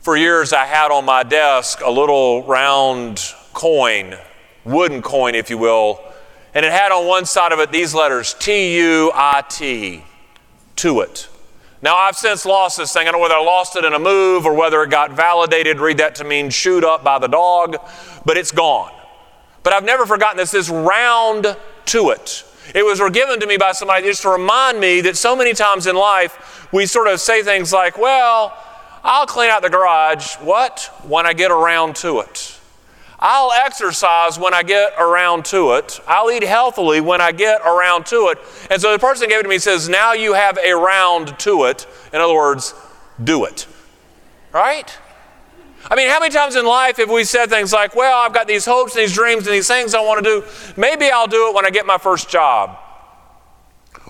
For 0.00 0.16
years, 0.16 0.52
I 0.52 0.66
had 0.66 0.90
on 0.90 1.04
my 1.04 1.22
desk 1.22 1.80
a 1.80 1.90
little 1.90 2.44
round 2.44 3.22
coin, 3.52 4.16
wooden 4.64 5.00
coin, 5.00 5.34
if 5.34 5.48
you 5.48 5.58
will, 5.58 6.00
and 6.54 6.66
it 6.66 6.72
had 6.72 6.92
on 6.92 7.06
one 7.06 7.24
side 7.24 7.52
of 7.52 7.60
it 7.60 7.72
these 7.72 7.94
letters 7.94 8.34
T 8.34 8.76
U 8.78 9.10
I 9.14 9.42
T, 9.48 10.04
to 10.76 11.00
it. 11.00 11.28
Now, 11.80 11.96
I've 11.96 12.16
since 12.16 12.44
lost 12.44 12.76
this 12.76 12.92
thing. 12.92 13.08
I 13.08 13.10
don't 13.10 13.20
know 13.20 13.22
whether 13.22 13.34
I 13.34 13.42
lost 13.42 13.74
it 13.76 13.84
in 13.84 13.92
a 13.92 13.98
move 13.98 14.46
or 14.46 14.54
whether 14.54 14.82
it 14.82 14.90
got 14.90 15.12
validated. 15.12 15.80
Read 15.80 15.98
that 15.98 16.14
to 16.16 16.24
mean 16.24 16.50
shoot 16.50 16.84
up 16.84 17.02
by 17.02 17.18
the 17.18 17.26
dog, 17.26 17.76
but 18.24 18.36
it's 18.36 18.52
gone. 18.52 18.92
But 19.62 19.72
I've 19.72 19.84
never 19.84 20.06
forgotten 20.06 20.36
this, 20.36 20.50
this 20.50 20.68
round 20.68 21.56
to 21.86 22.10
it. 22.10 22.44
It 22.74 22.84
was 22.84 23.00
given 23.12 23.40
to 23.40 23.46
me 23.46 23.56
by 23.56 23.72
somebody 23.72 24.06
just 24.06 24.22
to 24.22 24.30
remind 24.30 24.80
me 24.80 25.00
that 25.02 25.16
so 25.16 25.36
many 25.36 25.52
times 25.52 25.86
in 25.86 25.96
life 25.96 26.68
we 26.72 26.86
sort 26.86 27.08
of 27.08 27.20
say 27.20 27.42
things 27.42 27.72
like, 27.72 27.98
well, 27.98 28.56
I'll 29.04 29.26
clean 29.26 29.50
out 29.50 29.62
the 29.62 29.70
garage. 29.70 30.34
What? 30.36 30.90
When 31.04 31.26
I 31.26 31.32
get 31.32 31.50
around 31.50 31.96
to 31.96 32.20
it. 32.20 32.58
I'll 33.18 33.52
exercise 33.52 34.36
when 34.36 34.52
I 34.52 34.64
get 34.64 34.94
around 34.98 35.44
to 35.46 35.74
it. 35.74 36.00
I'll 36.08 36.30
eat 36.30 36.42
healthily 36.42 37.00
when 37.00 37.20
I 37.20 37.30
get 37.30 37.60
around 37.62 38.06
to 38.06 38.28
it. 38.32 38.38
And 38.68 38.82
so 38.82 38.90
the 38.90 38.98
person 38.98 39.28
gave 39.28 39.38
it 39.38 39.42
to 39.44 39.48
me 39.48 39.58
says, 39.58 39.88
Now 39.88 40.12
you 40.12 40.32
have 40.32 40.58
a 40.58 40.72
round 40.72 41.38
to 41.40 41.64
it. 41.66 41.86
In 42.12 42.20
other 42.20 42.34
words, 42.34 42.74
do 43.22 43.44
it. 43.44 43.68
Right? 44.52 44.98
I 45.90 45.96
mean, 45.96 46.08
how 46.08 46.20
many 46.20 46.32
times 46.32 46.56
in 46.56 46.64
life 46.64 46.96
have 46.98 47.10
we 47.10 47.24
said 47.24 47.50
things 47.50 47.72
like, 47.72 47.94
Well, 47.94 48.18
I've 48.18 48.32
got 48.32 48.46
these 48.46 48.64
hopes 48.64 48.94
and 48.94 49.02
these 49.02 49.14
dreams 49.14 49.46
and 49.46 49.54
these 49.54 49.68
things 49.68 49.94
I 49.94 50.00
want 50.00 50.24
to 50.24 50.40
do. 50.40 50.46
Maybe 50.76 51.10
I'll 51.10 51.26
do 51.26 51.48
it 51.48 51.54
when 51.54 51.66
I 51.66 51.70
get 51.70 51.86
my 51.86 51.98
first 51.98 52.28
job. 52.30 52.78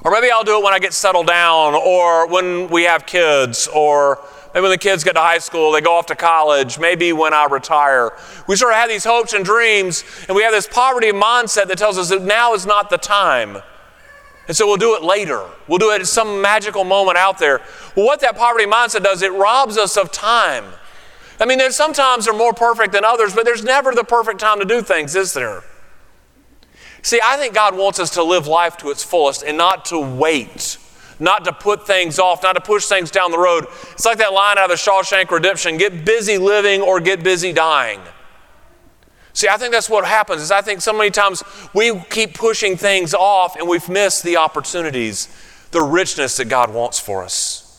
Or 0.04 0.10
maybe 0.10 0.30
I'll 0.30 0.44
do 0.44 0.58
it 0.58 0.64
when 0.64 0.74
I 0.74 0.80
get 0.80 0.92
settled 0.92 1.28
down, 1.28 1.74
or 1.74 2.26
when 2.26 2.68
we 2.68 2.82
have 2.84 3.06
kids, 3.06 3.68
or 3.72 4.18
Maybe 4.54 4.62
when 4.62 4.70
the 4.70 4.78
kids 4.78 5.02
get 5.02 5.14
to 5.14 5.20
high 5.20 5.38
school, 5.38 5.72
they 5.72 5.80
go 5.80 5.96
off 5.96 6.06
to 6.06 6.14
college, 6.14 6.78
maybe 6.78 7.14
when 7.14 7.32
I 7.32 7.46
retire. 7.46 8.12
We 8.46 8.56
sort 8.56 8.72
of 8.72 8.78
have 8.78 8.90
these 8.90 9.04
hopes 9.04 9.32
and 9.32 9.44
dreams, 9.44 10.04
and 10.28 10.36
we 10.36 10.42
have 10.42 10.52
this 10.52 10.66
poverty 10.66 11.10
mindset 11.10 11.68
that 11.68 11.78
tells 11.78 11.96
us 11.96 12.10
that 12.10 12.22
now 12.22 12.52
is 12.52 12.66
not 12.66 12.90
the 12.90 12.98
time. 12.98 13.62
And 14.48 14.56
so 14.56 14.66
we'll 14.66 14.76
do 14.76 14.94
it 14.94 15.02
later. 15.02 15.42
We'll 15.68 15.78
do 15.78 15.90
it 15.92 16.02
at 16.02 16.06
some 16.06 16.42
magical 16.42 16.84
moment 16.84 17.16
out 17.16 17.38
there. 17.38 17.62
Well, 17.96 18.04
what 18.04 18.20
that 18.20 18.36
poverty 18.36 18.66
mindset 18.66 19.04
does, 19.04 19.22
it 19.22 19.32
robs 19.32 19.78
us 19.78 19.96
of 19.96 20.12
time. 20.12 20.66
I 21.40 21.46
mean, 21.46 21.58
there's 21.58 21.76
sometimes 21.76 22.26
they're 22.26 22.34
more 22.34 22.52
perfect 22.52 22.92
than 22.92 23.04
others, 23.04 23.34
but 23.34 23.44
there's 23.44 23.64
never 23.64 23.92
the 23.92 24.04
perfect 24.04 24.40
time 24.40 24.58
to 24.60 24.64
do 24.64 24.82
things, 24.82 25.16
is 25.16 25.32
there? 25.32 25.62
See, 27.02 27.20
I 27.22 27.36
think 27.36 27.54
God 27.54 27.76
wants 27.76 27.98
us 27.98 28.10
to 28.10 28.22
live 28.22 28.46
life 28.46 28.76
to 28.78 28.90
its 28.90 29.02
fullest 29.02 29.42
and 29.42 29.58
not 29.58 29.84
to 29.86 29.98
wait 29.98 30.78
not 31.22 31.44
to 31.44 31.52
put 31.52 31.86
things 31.86 32.18
off, 32.18 32.42
not 32.42 32.54
to 32.54 32.60
push 32.60 32.86
things 32.86 33.10
down 33.10 33.30
the 33.30 33.38
road. 33.38 33.66
It's 33.92 34.04
like 34.04 34.18
that 34.18 34.32
line 34.32 34.58
out 34.58 34.64
of 34.64 34.70
the 34.70 34.74
Shawshank 34.74 35.30
Redemption 35.30 35.76
get 35.78 36.04
busy 36.04 36.36
living 36.36 36.82
or 36.82 37.00
get 37.00 37.22
busy 37.22 37.52
dying. 37.52 38.00
See, 39.32 39.48
I 39.48 39.56
think 39.56 39.72
that's 39.72 39.88
what 39.88 40.04
happens 40.04 40.42
is 40.42 40.50
I 40.50 40.60
think 40.60 40.82
so 40.82 40.92
many 40.92 41.10
times 41.10 41.42
we 41.72 41.98
keep 42.10 42.34
pushing 42.34 42.76
things 42.76 43.14
off 43.14 43.56
and 43.56 43.66
we've 43.66 43.88
missed 43.88 44.24
the 44.24 44.36
opportunities, 44.36 45.34
the 45.70 45.80
richness 45.80 46.36
that 46.36 46.46
God 46.46 46.74
wants 46.74 46.98
for 46.98 47.22
us. 47.22 47.71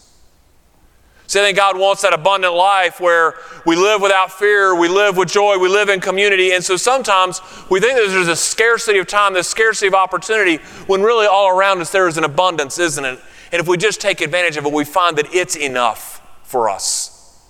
See, 1.34 1.40
I 1.40 1.46
think 1.46 1.58
God 1.58 1.80
wants 1.80 2.04
that 2.04 2.14
abundant 2.14 2.54
life 2.54 3.00
where 3.00 3.34
we 3.66 3.76
live 3.76 4.04
without 4.04 4.32
fear, 4.32 4.76
we 4.76 4.88
live 4.88 5.18
with 5.18 5.30
joy, 5.30 5.58
we 5.58 5.68
live 5.68 5.90
in 5.90 6.00
community. 6.00 6.52
And 6.52 6.64
so 6.64 6.78
sometimes 6.78 7.42
we 7.72 7.80
think 7.80 7.96
that 7.96 8.06
there's 8.08 8.28
a 8.28 8.36
scarcity 8.36 9.00
of 9.00 9.08
time, 9.08 9.34
this 9.34 9.48
scarcity 9.48 9.88
of 9.88 9.96
opportunity, 9.96 10.58
when 10.86 11.02
really 11.02 11.26
all 11.26 11.50
around 11.50 11.82
us 11.82 11.92
there 11.92 12.08
is 12.08 12.20
an 12.20 12.24
abundance, 12.24 12.78
isn't 12.78 13.04
it? 13.04 13.20
And 13.52 13.60
if 13.60 13.68
we 13.68 13.78
just 13.78 14.00
take 14.00 14.22
advantage 14.22 14.58
of 14.58 14.68
it, 14.68 14.72
we 14.72 14.86
find 14.86 15.18
that 15.18 15.34
it's 15.34 15.56
enough 15.56 16.22
for 16.44 16.70
us. 16.70 17.42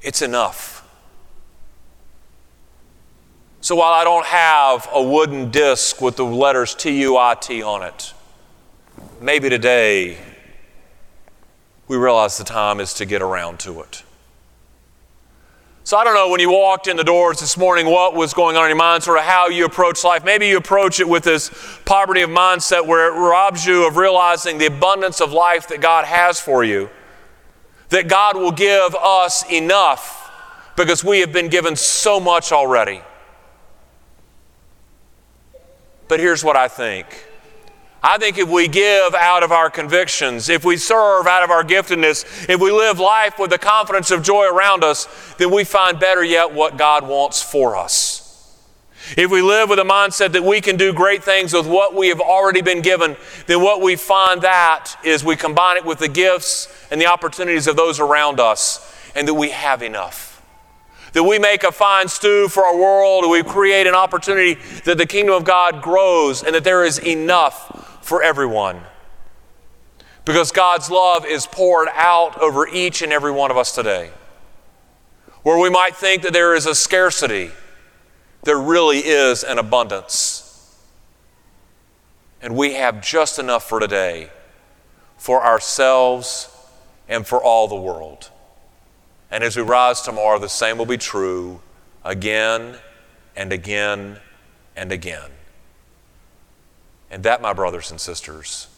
It's 0.00 0.22
enough. 0.22 0.88
So 3.60 3.74
while 3.74 3.92
I 3.92 4.04
don't 4.04 4.26
have 4.26 4.88
a 4.92 5.02
wooden 5.02 5.50
disc 5.50 6.00
with 6.00 6.14
the 6.14 6.24
letters 6.24 6.76
T 6.76 7.00
U 7.00 7.16
I 7.16 7.34
T 7.34 7.60
on 7.60 7.82
it, 7.82 8.14
maybe 9.20 9.48
today 9.48 10.18
we 11.88 11.96
realize 11.96 12.38
the 12.38 12.44
time 12.44 12.80
is 12.80 12.94
to 12.94 13.06
get 13.06 13.22
around 13.22 13.58
to 13.60 13.80
it. 13.80 14.02
So 15.84 15.96
I 15.96 16.04
don't 16.04 16.12
know 16.12 16.28
when 16.28 16.38
you 16.38 16.50
walked 16.50 16.86
in 16.86 16.98
the 16.98 17.02
doors 17.02 17.40
this 17.40 17.56
morning 17.56 17.86
what 17.86 18.14
was 18.14 18.34
going 18.34 18.58
on 18.58 18.64
in 18.64 18.68
your 18.68 18.76
mind, 18.76 19.02
sort 19.02 19.18
of 19.18 19.24
how 19.24 19.48
you 19.48 19.64
approach 19.64 20.04
life. 20.04 20.22
Maybe 20.22 20.46
you 20.46 20.58
approach 20.58 21.00
it 21.00 21.08
with 21.08 21.24
this 21.24 21.50
poverty 21.86 22.20
of 22.20 22.28
mindset 22.28 22.86
where 22.86 23.08
it 23.08 23.18
robs 23.18 23.64
you 23.64 23.88
of 23.88 23.96
realizing 23.96 24.58
the 24.58 24.66
abundance 24.66 25.22
of 25.22 25.32
life 25.32 25.66
that 25.68 25.80
God 25.80 26.04
has 26.04 26.38
for 26.38 26.62
you. 26.62 26.90
That 27.88 28.06
God 28.06 28.36
will 28.36 28.52
give 28.52 28.94
us 28.96 29.50
enough 29.50 30.30
because 30.76 31.02
we 31.02 31.20
have 31.20 31.32
been 31.32 31.48
given 31.48 31.74
so 31.74 32.20
much 32.20 32.52
already. 32.52 33.00
But 36.06 36.20
here's 36.20 36.44
what 36.44 36.54
I 36.54 36.68
think 36.68 37.06
I 38.02 38.16
think 38.16 38.38
if 38.38 38.48
we 38.48 38.68
give 38.68 39.14
out 39.14 39.42
of 39.42 39.50
our 39.50 39.70
convictions, 39.70 40.48
if 40.48 40.64
we 40.64 40.76
serve 40.76 41.26
out 41.26 41.42
of 41.42 41.50
our 41.50 41.64
giftedness, 41.64 42.48
if 42.48 42.60
we 42.60 42.70
live 42.70 43.00
life 43.00 43.38
with 43.38 43.50
the 43.50 43.58
confidence 43.58 44.12
of 44.12 44.22
joy 44.22 44.48
around 44.48 44.84
us, 44.84 45.08
then 45.36 45.50
we 45.50 45.64
find 45.64 45.98
better 45.98 46.22
yet 46.22 46.52
what 46.52 46.76
God 46.76 47.08
wants 47.08 47.42
for 47.42 47.76
us. 47.76 48.24
If 49.16 49.30
we 49.30 49.42
live 49.42 49.68
with 49.68 49.80
a 49.80 49.84
mindset 49.84 50.32
that 50.32 50.44
we 50.44 50.60
can 50.60 50.76
do 50.76 50.92
great 50.92 51.24
things 51.24 51.52
with 51.52 51.66
what 51.66 51.94
we 51.94 52.08
have 52.08 52.20
already 52.20 52.60
been 52.60 52.82
given, 52.82 53.16
then 53.46 53.62
what 53.62 53.80
we 53.80 53.96
find 53.96 54.42
that 54.42 54.94
is 55.02 55.24
we 55.24 55.34
combine 55.34 55.76
it 55.76 55.84
with 55.84 55.98
the 55.98 56.08
gifts 56.08 56.68
and 56.92 57.00
the 57.00 57.06
opportunities 57.06 57.66
of 57.66 57.74
those 57.76 57.98
around 57.98 58.38
us, 58.38 58.94
and 59.16 59.26
that 59.26 59.34
we 59.34 59.50
have 59.50 59.82
enough 59.82 60.26
that 61.14 61.24
we 61.24 61.38
make 61.38 61.64
a 61.64 61.72
fine 61.72 62.06
stew 62.06 62.48
for 62.48 62.64
our 62.64 62.76
world, 62.76 63.28
we 63.30 63.42
create 63.42 63.86
an 63.86 63.94
opportunity 63.94 64.54
that 64.84 64.98
the 64.98 65.06
kingdom 65.06 65.34
of 65.34 65.42
God 65.42 65.80
grows 65.80 66.42
and 66.42 66.54
that 66.54 66.64
there 66.64 66.84
is 66.84 66.98
enough 66.98 67.87
for 68.08 68.22
everyone. 68.22 68.80
Because 70.24 70.50
God's 70.50 70.90
love 70.90 71.26
is 71.26 71.46
poured 71.46 71.88
out 71.92 72.40
over 72.40 72.66
each 72.66 73.02
and 73.02 73.12
every 73.12 73.30
one 73.30 73.50
of 73.50 73.58
us 73.58 73.74
today. 73.74 74.10
Where 75.42 75.58
we 75.58 75.68
might 75.68 75.94
think 75.94 76.22
that 76.22 76.32
there 76.32 76.54
is 76.54 76.64
a 76.64 76.74
scarcity, 76.74 77.50
there 78.44 78.58
really 78.58 78.98
is 78.98 79.44
an 79.44 79.58
abundance. 79.58 80.74
And 82.40 82.56
we 82.56 82.74
have 82.74 83.02
just 83.02 83.38
enough 83.38 83.68
for 83.68 83.78
today, 83.78 84.30
for 85.18 85.44
ourselves, 85.44 86.48
and 87.08 87.26
for 87.26 87.42
all 87.42 87.68
the 87.68 87.76
world. 87.76 88.30
And 89.30 89.44
as 89.44 89.54
we 89.54 89.62
rise 89.62 90.00
tomorrow, 90.00 90.38
the 90.38 90.48
same 90.48 90.78
will 90.78 90.86
be 90.86 90.96
true 90.96 91.60
again 92.04 92.78
and 93.36 93.52
again 93.52 94.18
and 94.76 94.92
again. 94.92 95.30
And 97.10 97.22
that, 97.22 97.40
my 97.40 97.52
brothers 97.52 97.90
and 97.90 98.00
sisters, 98.00 98.68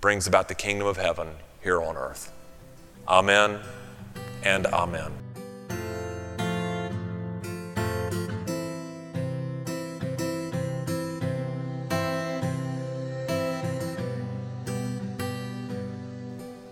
brings 0.00 0.26
about 0.26 0.48
the 0.48 0.54
kingdom 0.54 0.86
of 0.86 0.96
heaven 0.96 1.28
here 1.62 1.80
on 1.80 1.96
earth. 1.96 2.32
Amen 3.06 3.60
and 4.42 4.66
amen. 4.66 5.12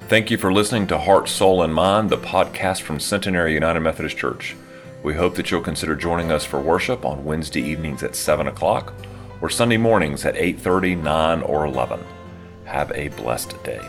Thank 0.09 0.31
you 0.31 0.39
for 0.39 0.51
listening 0.51 0.87
to 0.87 0.97
Heart, 0.99 1.29
Soul, 1.29 1.63
and 1.63 1.75
Mind, 1.75 2.09
the 2.09 2.17
podcast 2.17 2.81
from 2.81 2.99
Centenary 2.99 3.53
United 3.53 3.81
Methodist 3.81 4.17
Church. 4.17 4.57
We 5.03 5.15
hope 5.15 5.35
that 5.35 5.51
you'll 5.51 5.61
consider 5.61 5.95
joining 5.95 6.33
us 6.33 6.47
for 6.47 6.59
worship 6.59 7.05
on 7.05 7.27
Wednesday 7.27 7.61
evenings 7.61 8.03
at 8.03 8.17
7 8.17 8.47
o'clock 8.47 8.95
or 9.41 9.51
Sunday 9.51 9.77
mornings 9.77 10.25
at 10.25 10.37
8:30, 10.37 10.97
9, 10.97 11.43
or 11.43 11.65
11. 11.65 12.01
Have 12.65 12.93
a 12.93 13.09
blessed 13.09 13.63
day. 13.65 13.81